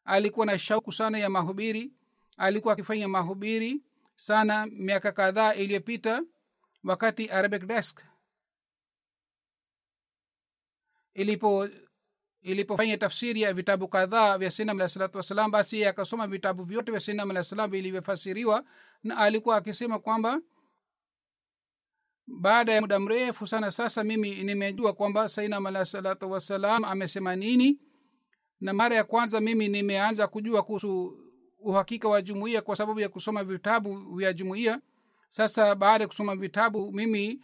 Alikuwa 0.04 0.46
na 0.46 0.58
shauku 0.58 0.92
sana 0.92 1.18
ya 1.18 1.30
mahubiri 1.30 1.92
alikuwa 2.36 2.72
akifanya 2.74 3.08
mahubiri 3.08 3.82
sana 4.14 4.66
miaka 4.66 5.12
kadhaa 5.12 5.54
iliyopita 5.54 6.22
wakati 6.84 7.28
arabic 7.28 7.66
desk 7.66 8.00
ilipo 11.14 11.68
ilipofanya 12.42 12.98
tafsiri 12.98 13.42
ya 13.42 13.54
vitabu 13.54 13.88
kadhaa 13.88 14.38
vya 14.38 14.50
sinam 14.50 14.76
alah 14.76 14.88
salatu 14.88 15.16
wassalam 15.18 15.50
basi 15.50 15.84
akasoma 15.84 16.26
vitabu 16.26 16.64
vyote 16.64 16.90
vya 16.90 17.00
sinam 17.00 17.30
alah 17.30 17.44
salam 17.44 17.70
vilivyofasiriwa 17.70 18.64
na 19.02 19.16
alikuwa 19.16 19.56
akisema 19.56 19.98
kwamba 19.98 20.40
baada 22.26 22.72
ya 22.72 22.80
muda 22.80 22.98
mrefu 22.98 23.46
sana 23.46 23.70
sasa 23.70 24.04
mimi 24.04 24.42
nimejua 24.44 24.92
kwamba 24.92 25.28
sainam 25.28 25.66
alah 25.66 25.86
salatu 25.86 26.30
wassalam 26.30 26.84
amesema 26.84 27.36
nini 27.36 27.80
na 28.60 28.72
mara 28.72 28.96
ya 28.96 29.04
kwanza 29.04 29.40
mimi 29.40 29.68
nimeanza 29.68 30.28
kujua 30.28 30.62
kuhusu 30.62 31.18
uhakika 31.58 32.08
wa 32.08 32.22
jumuiya 32.22 32.62
kwa 32.62 32.76
sababu 32.76 33.00
ya 33.00 33.08
kusoma 33.08 33.44
vitabu 33.44 34.16
vya 34.16 34.32
jumuiya 34.32 34.80
sasa 35.30 35.74
baada 35.74 36.04
ya 36.04 36.08
kusoma 36.08 36.36
vitabu 36.36 36.92
mimi 36.92 37.40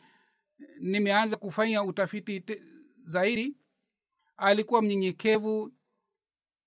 nimeanza 0.80 1.36
kufanya 1.36 1.82
utafiti 1.82 2.62
zaidi. 3.04 3.56
Alikuwa 4.36 4.82
mnyenyekevu 4.82 5.72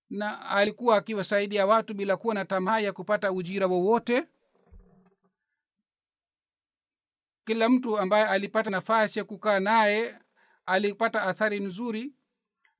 na 0.09 0.49
alikuwa 0.49 0.97
akiwasaidia 0.97 1.65
watu 1.65 1.93
bila 1.93 2.17
kuwa 2.17 2.33
na 2.35 2.45
tamaa 2.45 2.79
ya 2.79 2.93
kupata 2.93 3.31
ujira 3.31 3.67
wowote. 3.67 4.27
Kila 7.45 7.69
mtu 7.69 7.97
ambaye 7.97 8.25
alipata 8.27 8.69
nafasi 8.69 9.19
ya 9.19 9.25
kukaa 9.25 9.59
naye 9.59 10.19
alipata 10.65 11.21
athari 11.23 11.59
nzuri 11.59 12.13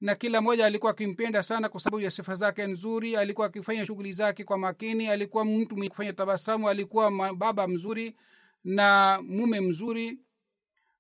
na 0.02 0.16
kila 0.16 0.42
mmoja 0.42 0.66
alikuwa 0.66 0.92
akimpenda 0.92 1.44
sana 1.44 1.70
kwa 1.70 1.80
sababu 1.80 2.04
ya 2.04 2.12
sifa 2.12 2.36
zake 2.36 2.68
nzuri 2.68 3.16
alikuwa 3.18 3.48
akifanya 3.48 3.86
shughuli 3.86 4.14
zake 4.14 4.44
kwa 4.44 4.58
makini 4.58 5.08
alikuwa 5.08 5.46
mtu 5.46 5.76
mwenye 5.76 5.90
kufanya 5.90 6.14
tabasamu 6.14 6.70
alikuwa 6.70 7.34
baba 7.34 7.68
mzuri 7.68 8.16
na 8.64 9.20
mume 9.24 9.62
mzuri 9.62 10.20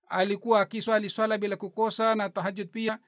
alikuwa 0.09 0.61
akiswali 0.61 1.09
swala 1.09 1.37
bila 1.37 1.55
kukosa 1.55 2.15
na 2.15 2.29
tahajud 2.29 2.69
pia. 2.69 2.99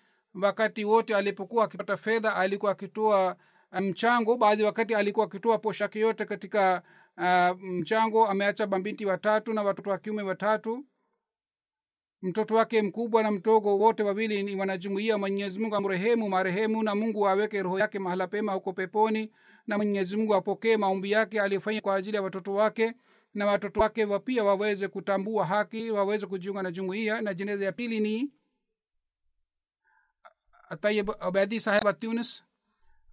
Wakati 0.42 0.86
wote 0.86 1.16
alipokuwa 1.16 1.66
akipata 1.66 1.98
fedha 1.98 2.36
alikuwa 2.36 2.72
akitoa 2.72 3.36
mchango. 3.82 4.38
Baadhi 4.38 4.64
wakati 4.64 4.96
alikuwa 4.96 5.26
akitoa 5.26 5.58
poshaki 5.58 6.00
yote 6.00 6.26
katika 6.26 6.82
uh, 7.18 7.60
mchango 7.62 8.28
ameacha 8.28 8.68
mabinti 8.68 9.06
watatu 9.06 9.54
na 9.54 9.64
watoto 9.64 9.90
wa 9.90 9.98
kiume 9.98 10.22
watatu 10.24 10.86
mtoto 12.22 12.56
wake 12.56 12.82
mkubwa 12.82 13.24
na 13.24 13.32
mtogo 13.32 13.78
wote 13.78 14.04
wawili 14.04 14.44
ni 14.44 14.56
wanajumuia 14.56 15.18
mwenyezi 15.18 15.60
mungu 15.60 15.76
amrehemu 15.76 16.30
marehemu 16.30 16.84
na 16.84 16.96
mungu 16.96 17.28
aweke 17.28 17.64
roho 17.64 17.80
yake 17.80 18.00
mahala 18.00 18.28
pema 18.28 18.54
huko 18.54 18.74
peponi 18.74 19.32
na 19.68 19.78
mwenyezi 19.78 20.18
mungu 20.18 20.36
apokee 20.36 20.78
maombi 20.78 21.12
yake 21.12 21.42
aliyofanya 21.42 21.82
kwa 21.82 21.96
ajili 21.96 22.16
ya 22.16 22.22
watoto 22.24 22.54
wake 22.54 22.94
na 23.34 23.46
watoto 23.46 23.80
wake 23.80 24.08
pia 24.20 24.44
waweze 24.44 24.88
kutambua 24.88 25.46
haki 25.46 25.92
waweze 25.92 26.26
kujiunga 26.28 26.64
na 26.64 26.72
jumuia 26.72 27.22
na 27.22 27.34
jeneza 27.34 27.66
ya 27.66 27.72
pili 27.72 28.00
ni 28.00 28.32
tayib 30.82 31.12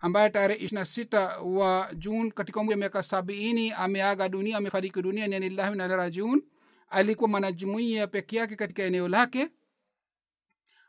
ambaye 0.01 0.31
tarehe 0.31 0.61
ishirina 0.61 0.85
sita 0.85 1.39
wa 1.41 1.91
jun 1.95 2.31
katika 2.33 2.61
umri 2.61 2.73
wa 2.73 2.79
miaka 2.79 3.03
sabiini 3.03 3.73
ameaga 3.73 4.29
dunia 4.29 4.57
amefariki 4.57 5.03
dunia 5.03 5.29
nanillahi 5.29 5.71
minalrajiun 5.71 6.43
alikuwa 6.89 7.29
mwanajumuia 7.29 8.07
peke 8.07 8.37
yake 8.37 8.57
katika 8.57 8.83
eneo 8.83 9.09
lake. 9.09 9.51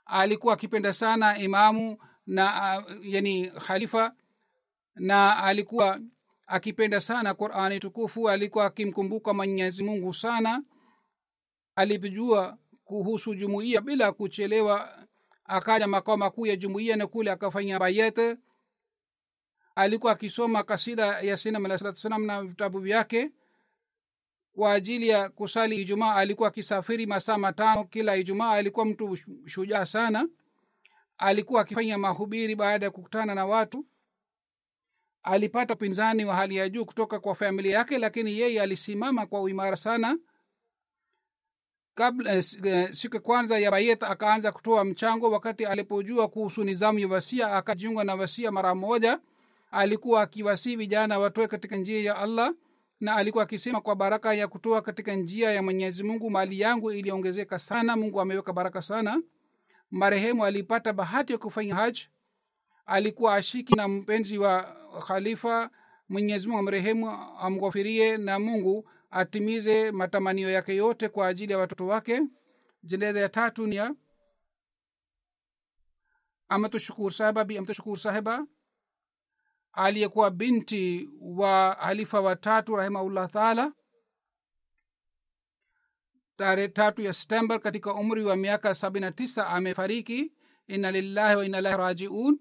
Alikuwa 0.05 0.53
akipenda 0.53 0.93
sana 0.93 1.37
imamu 1.39 1.97
na 2.25 2.83
yani 3.01 3.51
khalifa 3.51 4.15
na 4.95 5.43
alikuwa 5.43 5.99
akipenda 6.47 7.01
sana 7.01 7.33
qurani 7.33 7.79
tukufu. 7.79 8.29
Alikuwa 8.29 8.65
akimkumbuka 8.65 9.33
mwenyezi 9.33 9.83
mungu 9.83 10.13
sana. 10.13 10.63
Alipijua 11.75 12.57
kuhusu 12.83 13.35
jumuiya 13.35 13.81
bila 13.81 14.11
kuchelewa 14.11 15.05
akaja 15.43 15.87
makao 15.87 16.17
makuu 16.17 16.45
ya 16.45 16.55
jumuiya 16.55 16.95
na 16.95 17.07
kule 17.07 17.31
akafanya 17.31 17.79
bayet 17.79 18.37
alikuwa 19.75 20.11
akisoma 20.11 20.63
kasida 20.63 21.05
ya 21.21 21.37
sinam 21.37 21.65
alah 21.65 21.79
salatu 21.79 21.99
salam 21.99 22.25
na 22.25 22.43
vitabu 22.43 22.79
vyake 22.79 23.31
kwa 24.55 24.73
ajili 24.73 25.07
ya 25.07 25.29
kusali 25.29 25.81
ijumaa 25.81 26.15
alikuwa 26.15 26.47
akisafiri 26.49 27.05
masaa 27.05 27.37
matano. 27.37 27.83
Kila 27.83 28.15
ijumaa 28.17 28.51
alikuwa 28.51 28.85
mtu 28.85 29.17
shujaa 29.45 29.85
sana. 29.85 30.27
Alikuwa 31.17 31.61
akifanya 31.61 31.97
mahubiri 31.97 32.55
baada 32.55 32.85
ya 32.85 32.91
kukutana 32.91 33.35
na 33.35 33.45
watu. 33.45 33.85
Alipata 35.23 35.73
upinzani 35.73 36.25
wa 36.25 36.35
hali 36.35 36.55
ya 36.55 36.69
juu 36.69 36.85
kutoka 36.85 37.19
kwa 37.19 37.35
familia 37.35 37.77
yake 37.77 37.97
lakini 37.97 38.39
yeye 38.39 38.61
alisimama 38.61 39.25
kwa 39.25 39.41
uimara 39.41 39.77
sana. 39.77 40.17
Kabla 41.95 42.33
eh, 42.35 42.93
siku 42.93 43.15
ya 43.15 43.21
kwanza 43.21 43.59
ya 43.59 43.71
bayet 43.71 44.03
akaanza 44.03 44.51
kutoa 44.51 44.83
mchango. 44.85 45.31
Wakati 45.31 45.65
alipojua 45.65 46.27
kuhusu 46.27 46.63
nizamu 46.63 46.99
ya 46.99 47.07
wasia 47.07 47.55
akajiunga 47.55 48.03
na 48.03 48.15
wasia 48.15 48.51
mara 48.51 48.75
moja. 48.75 49.19
Alikuwa 49.71 50.21
akiwasii 50.21 50.75
vijana 50.75 51.19
watoe 51.19 51.47
katika 51.47 51.75
njia 51.75 52.01
ya 52.01 52.17
allah 52.17 52.53
na 52.99 53.15
alikuwa 53.15 53.43
akisema 53.43 53.81
kwa 53.81 53.95
baraka 53.95 54.33
ya 54.33 54.47
kutoa 54.47 54.81
katika 54.81 55.15
njia 55.15 55.51
ya 55.51 55.63
mwenyezi 55.63 56.03
mungu 56.03 56.29
mali 56.29 56.59
yangu 56.59 56.91
iliongezeka 56.91 57.59
sana 57.59 57.95
mungu 57.95 58.21
ameweka 58.21 58.53
baraka 58.53 58.81
sana. 58.81 59.21
Marehemu 59.91 60.45
alipata 60.45 60.93
bahati 60.93 61.31
ya 61.31 61.37
kufanya 61.37 61.75
haj 61.75 61.99
alikuwa 62.85 63.35
ashiki 63.35 63.75
na 63.75 63.87
mpenzi 63.87 64.37
wa 64.37 64.63
khalifa. 65.07 65.69
Mwenyezi 66.09 66.47
mungu 66.47 66.59
amrehemu 66.59 67.09
amghofirie 67.39 68.17
na 68.17 68.39
mungu 68.39 68.89
atimize 69.11 69.91
matamanio 69.91 70.49
yake 70.49 70.75
yote 70.75 71.09
kwa 71.09 71.27
ajili 71.27 71.51
ya 71.53 71.59
watoto 71.59 71.87
wake. 71.87 72.21
Jeneza 72.83 73.19
ya 73.19 73.29
tatu 73.29 73.67
ni 73.67 73.75
ya 73.75 73.95
amatushkur 76.49 77.11
saheba 77.11 77.43
bi 77.43 77.57
amatushkur 77.57 77.97
saheba 77.97 78.45
aliyekuwa 79.71 80.31
binti 80.31 81.09
wa 81.21 81.73
halifa 81.73 82.21
watatu 82.21 82.75
rahimahullah 82.75 83.29
taala 83.31 83.73
tarehe 86.37 86.67
tatu 86.67 87.01
ya 87.01 87.13
september 87.13 87.59
katika 87.59 87.93
umri 87.93 88.23
wa 88.23 88.35
miaka 88.35 88.75
sabini 88.75 89.05
na 89.05 89.11
tisa 89.11 89.47
amefariki. 89.47 90.33
Inna 90.67 90.91
lillahi 90.91 91.35
wa 91.35 91.45
inna 91.45 91.59
ilahi 91.59 91.77
rajiun. 91.77 92.39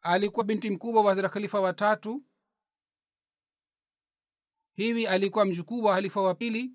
Alikuwa 0.00 0.44
binti 0.44 0.70
mkubwa 0.70 1.02
wa 1.02 1.28
khalifa 1.28 1.60
watatu 1.60 2.24
hivi 4.74 5.06
alikuwa 5.06 5.44
mjukuu 5.44 5.82
wa 5.82 5.94
halifa 5.94 6.22
wa 6.22 6.34
pili. 6.34 6.72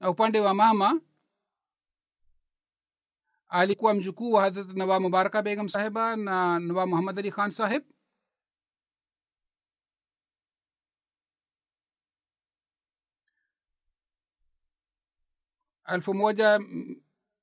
Na 0.00 0.10
upande 0.10 0.40
wa 0.40 0.54
mama 0.54 1.00
alikuwa 3.50 3.94
mjukuu 3.94 4.32
wa 4.32 4.42
hadrat 4.42 4.68
nawab 4.76 5.02
mubaraka 5.02 5.42
begam 5.42 5.68
sahiba 5.68 6.16
na 6.16 6.58
nawab 6.58 6.88
muhammad 6.88 7.18
ali 7.18 7.30
khan 7.30 7.50
sahib? 7.50 7.82
Elfu 15.94 16.14
moja 16.14 16.60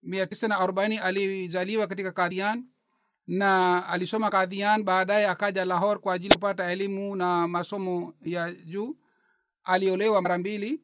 mia 0.04 0.28
tisa 0.28 0.48
na 0.48 0.60
arobaini 0.60 0.98
alijaliwa 0.98 1.88
katika 1.88 2.12
kadian 2.12 2.66
na 3.28 3.84
alisoma 3.88 4.30
kadhian 4.30 4.84
baadaye 4.84 5.28
akaja 5.28 5.66
lahor 5.66 6.00
kwa 6.00 6.14
ajili 6.14 6.34
kupata 6.34 6.72
elimu 6.72 7.16
na 7.16 7.48
masomo 7.48 8.14
ya 8.22 8.52
juu. 8.54 8.96
Aliolewa 9.64 10.22
mara 10.22 10.38
mbili 10.38 10.82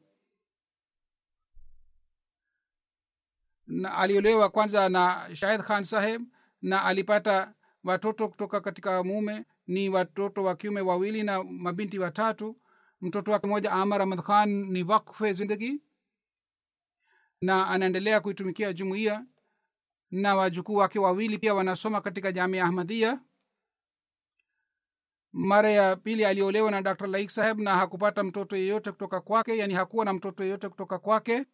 na 3.66 3.94
aliolewa 3.94 4.48
kwanza 4.48 4.88
na 4.88 5.28
shahid 5.36 5.60
khan 5.62 5.84
saheb 5.84 6.22
na 6.62 6.84
alipata 6.84 7.54
watoto 7.84 8.28
kutoka 8.28 8.60
katika 8.60 9.04
mume 9.04 9.44
ni 9.66 9.88
watoto 9.88 10.44
wa 10.44 10.56
kiume 10.56 10.80
wawili 10.80 11.22
na 11.22 11.44
mabinti 11.44 11.98
watatu. 11.98 12.56
Mtoto 13.00 13.32
wake 13.32 13.46
mmoja 13.46 13.72
amar 13.72 14.02
ahmad 14.02 14.22
khan 14.22 14.48
ni 14.48 14.82
wakfe 14.82 15.32
zindagi 15.32 15.82
na 17.40 17.68
anaendelea 17.68 18.20
kuitumikia 18.20 18.72
jumuiya. 18.72 19.24
Na 20.10 20.36
wajukuu 20.36 20.74
wake 20.74 20.98
wawili 20.98 21.38
pia 21.38 21.54
wanasoma 21.54 22.00
katika 22.00 22.32
jamia 22.32 22.64
ahmadhia 22.64 23.20
mara 25.32 25.70
ya 25.70 25.96
pili 25.96 26.24
aliolewa 26.24 26.70
na 26.70 26.82
dr. 26.82 27.06
Laik 27.06 27.30
saheb 27.30 27.58
na 27.60 27.76
hakupata 27.76 28.22
mtoto 28.24 28.56
yeyote 28.56 28.92
kutoka 28.92 29.20
kwake 29.20 29.56
yani 29.56 29.74
hakuwa 29.74 30.04
na 30.04 30.12
mtoto 30.12 30.42
yeyote 30.44 30.68
kutoka 30.68 30.98
kwake 30.98 31.44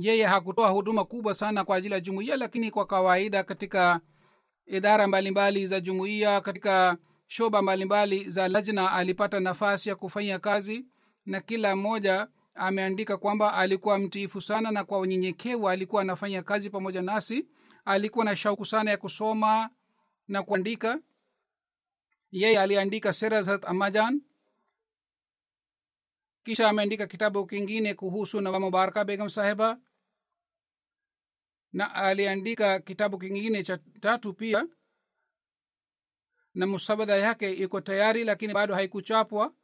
yeye 0.00 0.24
hakutoa 0.26 0.68
huduma 0.68 1.04
kubwa 1.04 1.34
sana 1.34 1.64
kwa 1.64 1.76
ajili 1.76 1.94
ya 1.94 2.00
jumuiya 2.00 2.36
lakini 2.36 2.70
kwa 2.70 2.86
kawaida 2.86 3.44
katika 3.44 4.00
idara 4.66 5.06
mbalimbali 5.06 5.30
mbali 5.60 5.66
za 5.66 5.80
jumuiya 5.80 6.40
katika 6.40 6.96
shoba 7.26 7.62
mbalimbali 7.62 8.16
mbali 8.16 8.30
za 8.30 8.48
lajna 8.48 8.92
alipata 8.92 9.40
nafasi 9.40 9.88
ya 9.88 9.96
kufanya 9.96 10.38
kazi 10.38 10.86
na 11.26 11.40
kila 11.40 11.76
mmoja 11.76 12.28
ameandika 12.54 13.16
kwamba 13.16 13.54
alikuwa 13.54 13.98
mtiifu 13.98 14.40
sana 14.40 14.70
na 14.70 14.84
kwa 14.84 14.98
unyenyekevu 14.98 15.68
alikuwa 15.68 16.02
anafanya 16.02 16.42
kazi 16.42 16.70
pamoja 16.70 17.02
nasi. 17.02 17.46
Alikuwa 17.84 18.24
na 18.24 18.36
shauku 18.36 18.64
sana 18.64 18.90
ya 18.90 18.96
kusoma 18.96 19.70
na 20.28 20.42
kuandika. 20.42 21.00
Yeye 22.32 22.60
aliandika 22.60 23.12
sera 23.12 23.42
za 23.42 23.62
amajan 23.62 24.22
kisha 26.44 26.68
ameandika 26.68 27.06
kitabu 27.06 27.46
kingine 27.46 27.94
kuhusu 27.94 28.40
nawa 28.40 28.60
mubaraka 28.60 29.04
begam 29.04 29.28
sahiba 29.30 29.78
na 31.72 31.94
aliandika 31.94 32.80
kitabu 32.80 33.18
kingine 33.18 33.62
cha 33.62 33.78
tatu 33.78 34.34
pia 34.34 34.66
na 36.54 36.66
musabada 36.66 37.16
yake 37.16 37.52
iko 37.52 37.80
tayari 37.80 38.24
lakini 38.24 38.54
bado 38.54 38.74
haikuchapwa. 38.74 39.54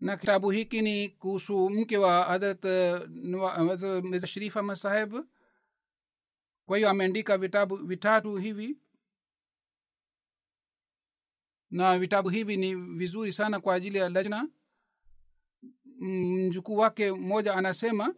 Na 0.00 0.16
kitabu 0.16 0.50
hiki 0.50 0.82
ni 0.82 1.08
kuhusu 1.08 1.70
mke 1.70 1.98
wa 1.98 2.22
hadrat 2.24 2.64
mirza 4.04 4.26
sharif 4.26 4.56
ahmad 4.56 5.24
kwa 6.66 6.76
hiyo 6.76 6.90
ameandika 6.90 7.38
vitabu 7.38 7.76
vitatu 7.76 8.36
hivi 8.36 8.78
na 11.70 11.98
vitabu 11.98 12.28
hivi 12.28 12.56
ni 12.56 12.74
vizuri 12.74 13.32
sana 13.32 13.60
kwa 13.60 13.74
ajili 13.74 13.98
ya 13.98 14.08
lajna. 14.08 14.48
Mjukuu 16.00 16.76
wake 16.76 17.12
mmoja 17.12 17.54
anasema 17.54 18.14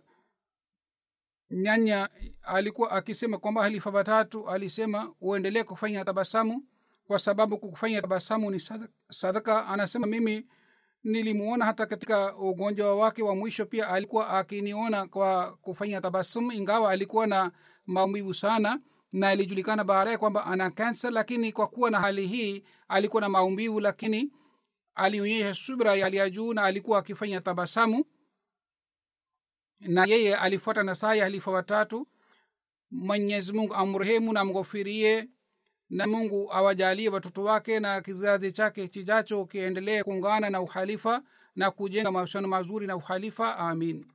nyanya 1.50 2.08
alikuwa 2.42 2.90
akisema 2.90 3.38
kwamba 3.38 3.62
halifa 3.62 3.90
watatu 3.90 4.48
alisema 4.50 5.14
uendelee 5.20 5.62
kufanya 5.64 6.04
tabasamu 6.04 6.64
kwa 7.06 7.18
sababu 7.18 7.58
kufanya 7.58 8.00
tabasamu 8.02 8.50
ni 8.50 8.60
sadaka 9.10 9.66
anasema 9.66 10.06
mimi 10.06 10.46
nilimuona 11.04 11.64
hata 11.64 11.86
katika 11.86 12.36
ugonjwa 12.36 12.96
wake 12.96 13.22
wa 13.22 13.36
mwisho 13.36 13.66
pia 13.66 13.88
alikuwa 13.88 14.28
akiniona 14.28 15.06
kwa 15.06 15.56
kufanya 15.56 16.00
tabasamu 16.00 16.52
ingawa 16.52 16.90
alikuwa 16.90 17.26
na 17.26 17.52
maumivu 17.86 18.34
sana 18.34 18.80
na 19.12 19.32
ilijulikana 19.32 19.84
baadaye 19.84 20.18
kwamba 20.18 20.46
ana 20.46 20.70
kansa 20.70 21.10
lakini 21.10 21.52
kwa 21.52 21.66
kuwa 21.66 21.90
na 21.90 22.00
hali 22.00 22.26
hii 22.26 22.64
alikuwa 22.88 23.20
na 23.20 23.28
maumbivu 23.28 23.80
lakini 23.80 24.32
alionyesha 24.94 25.54
subra 25.54 25.94
ya 25.94 26.04
hali 26.04 26.16
ya 26.16 26.30
juu 26.30 26.54
na 26.54 26.62
alikuwa 26.62 26.98
akifanya 26.98 27.40
tabasamu. 27.40 28.04
Na 29.80 30.04
yeye 30.04 30.36
alifuata 30.36 30.82
nasaha 30.82 31.14
ya 31.14 31.24
halifa 31.24 31.50
watatu. 31.50 32.08
Mwenyezi 32.90 33.52
mungu 33.52 33.74
amrehemu 33.74 34.32
na 34.32 34.40
amghofirie 34.40 35.28
na 35.90 36.06
mungu 36.06 36.52
awajalie 36.52 37.08
watoto 37.08 37.44
wake 37.44 37.80
na 37.80 38.00
kizazi 38.00 38.52
chake 38.52 38.88
chijacho 38.88 39.44
kiendelee 39.46 40.02
kuungana 40.02 40.50
na 40.50 40.60
uhalifa 40.60 41.22
na 41.56 41.70
kujenga 41.70 42.12
mahusiano 42.12 42.48
mazuri 42.48 42.86
na 42.86 42.96
uhalifa. 42.96 43.56
Amin 43.58 44.06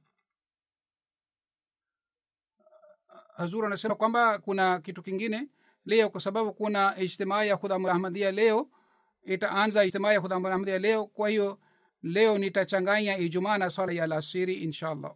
hazur 3.37 3.65
anasema 3.65 3.95
kwamba 3.95 4.39
kuna 4.39 4.79
kitu 4.79 5.03
kingine 5.03 5.47
leo 5.85 6.09
kwa 6.09 6.21
sababu 6.21 6.53
kuna 6.53 6.97
ijtimaa 6.99 7.43
ya 7.43 7.57
khudhamu 7.57 7.89
ahmadia 7.89 8.31
leo 8.31 8.67
itaanza 9.23 9.85
ijtimaa 9.85 10.13
ya 10.13 10.21
khudhamu 10.21 10.47
ahmadia 10.47 10.79
leo. 10.79 11.05
Kwa 11.05 11.29
hiyo 11.29 11.59
leo 12.03 12.37
nitachanganya 12.37 13.17
ijumaa 13.17 13.57
na 13.57 13.69
swala 13.69 13.91
ya 13.91 14.03
alasiri 14.03 14.53
insha 14.53 14.89
allah 14.89 15.15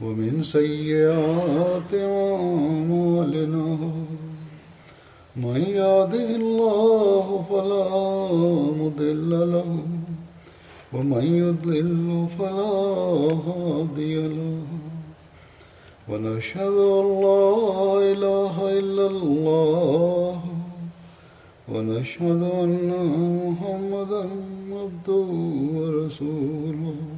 ومن 0.00 0.42
سيئات 0.42 1.92
أعمالنا 1.94 3.66
من 5.36 5.60
يهده 5.60 6.28
الله 6.42 7.44
فلا 7.50 7.88
مضل 8.82 9.30
له 9.52 9.70
ومن 10.92 11.24
يضلل 11.44 12.26
فلا 12.38 12.74
هادي 13.48 14.28
له 14.28 14.58
ونشهد 16.08 16.76
أن 17.00 17.06
لا 17.26 17.50
إله 18.12 18.78
إلا 18.78 19.06
الله 19.06 20.40
ونشهد 21.72 22.42
أن 22.64 22.90
محمدا 23.44 24.24
عبده 24.72 25.26
ورسوله 25.78 27.17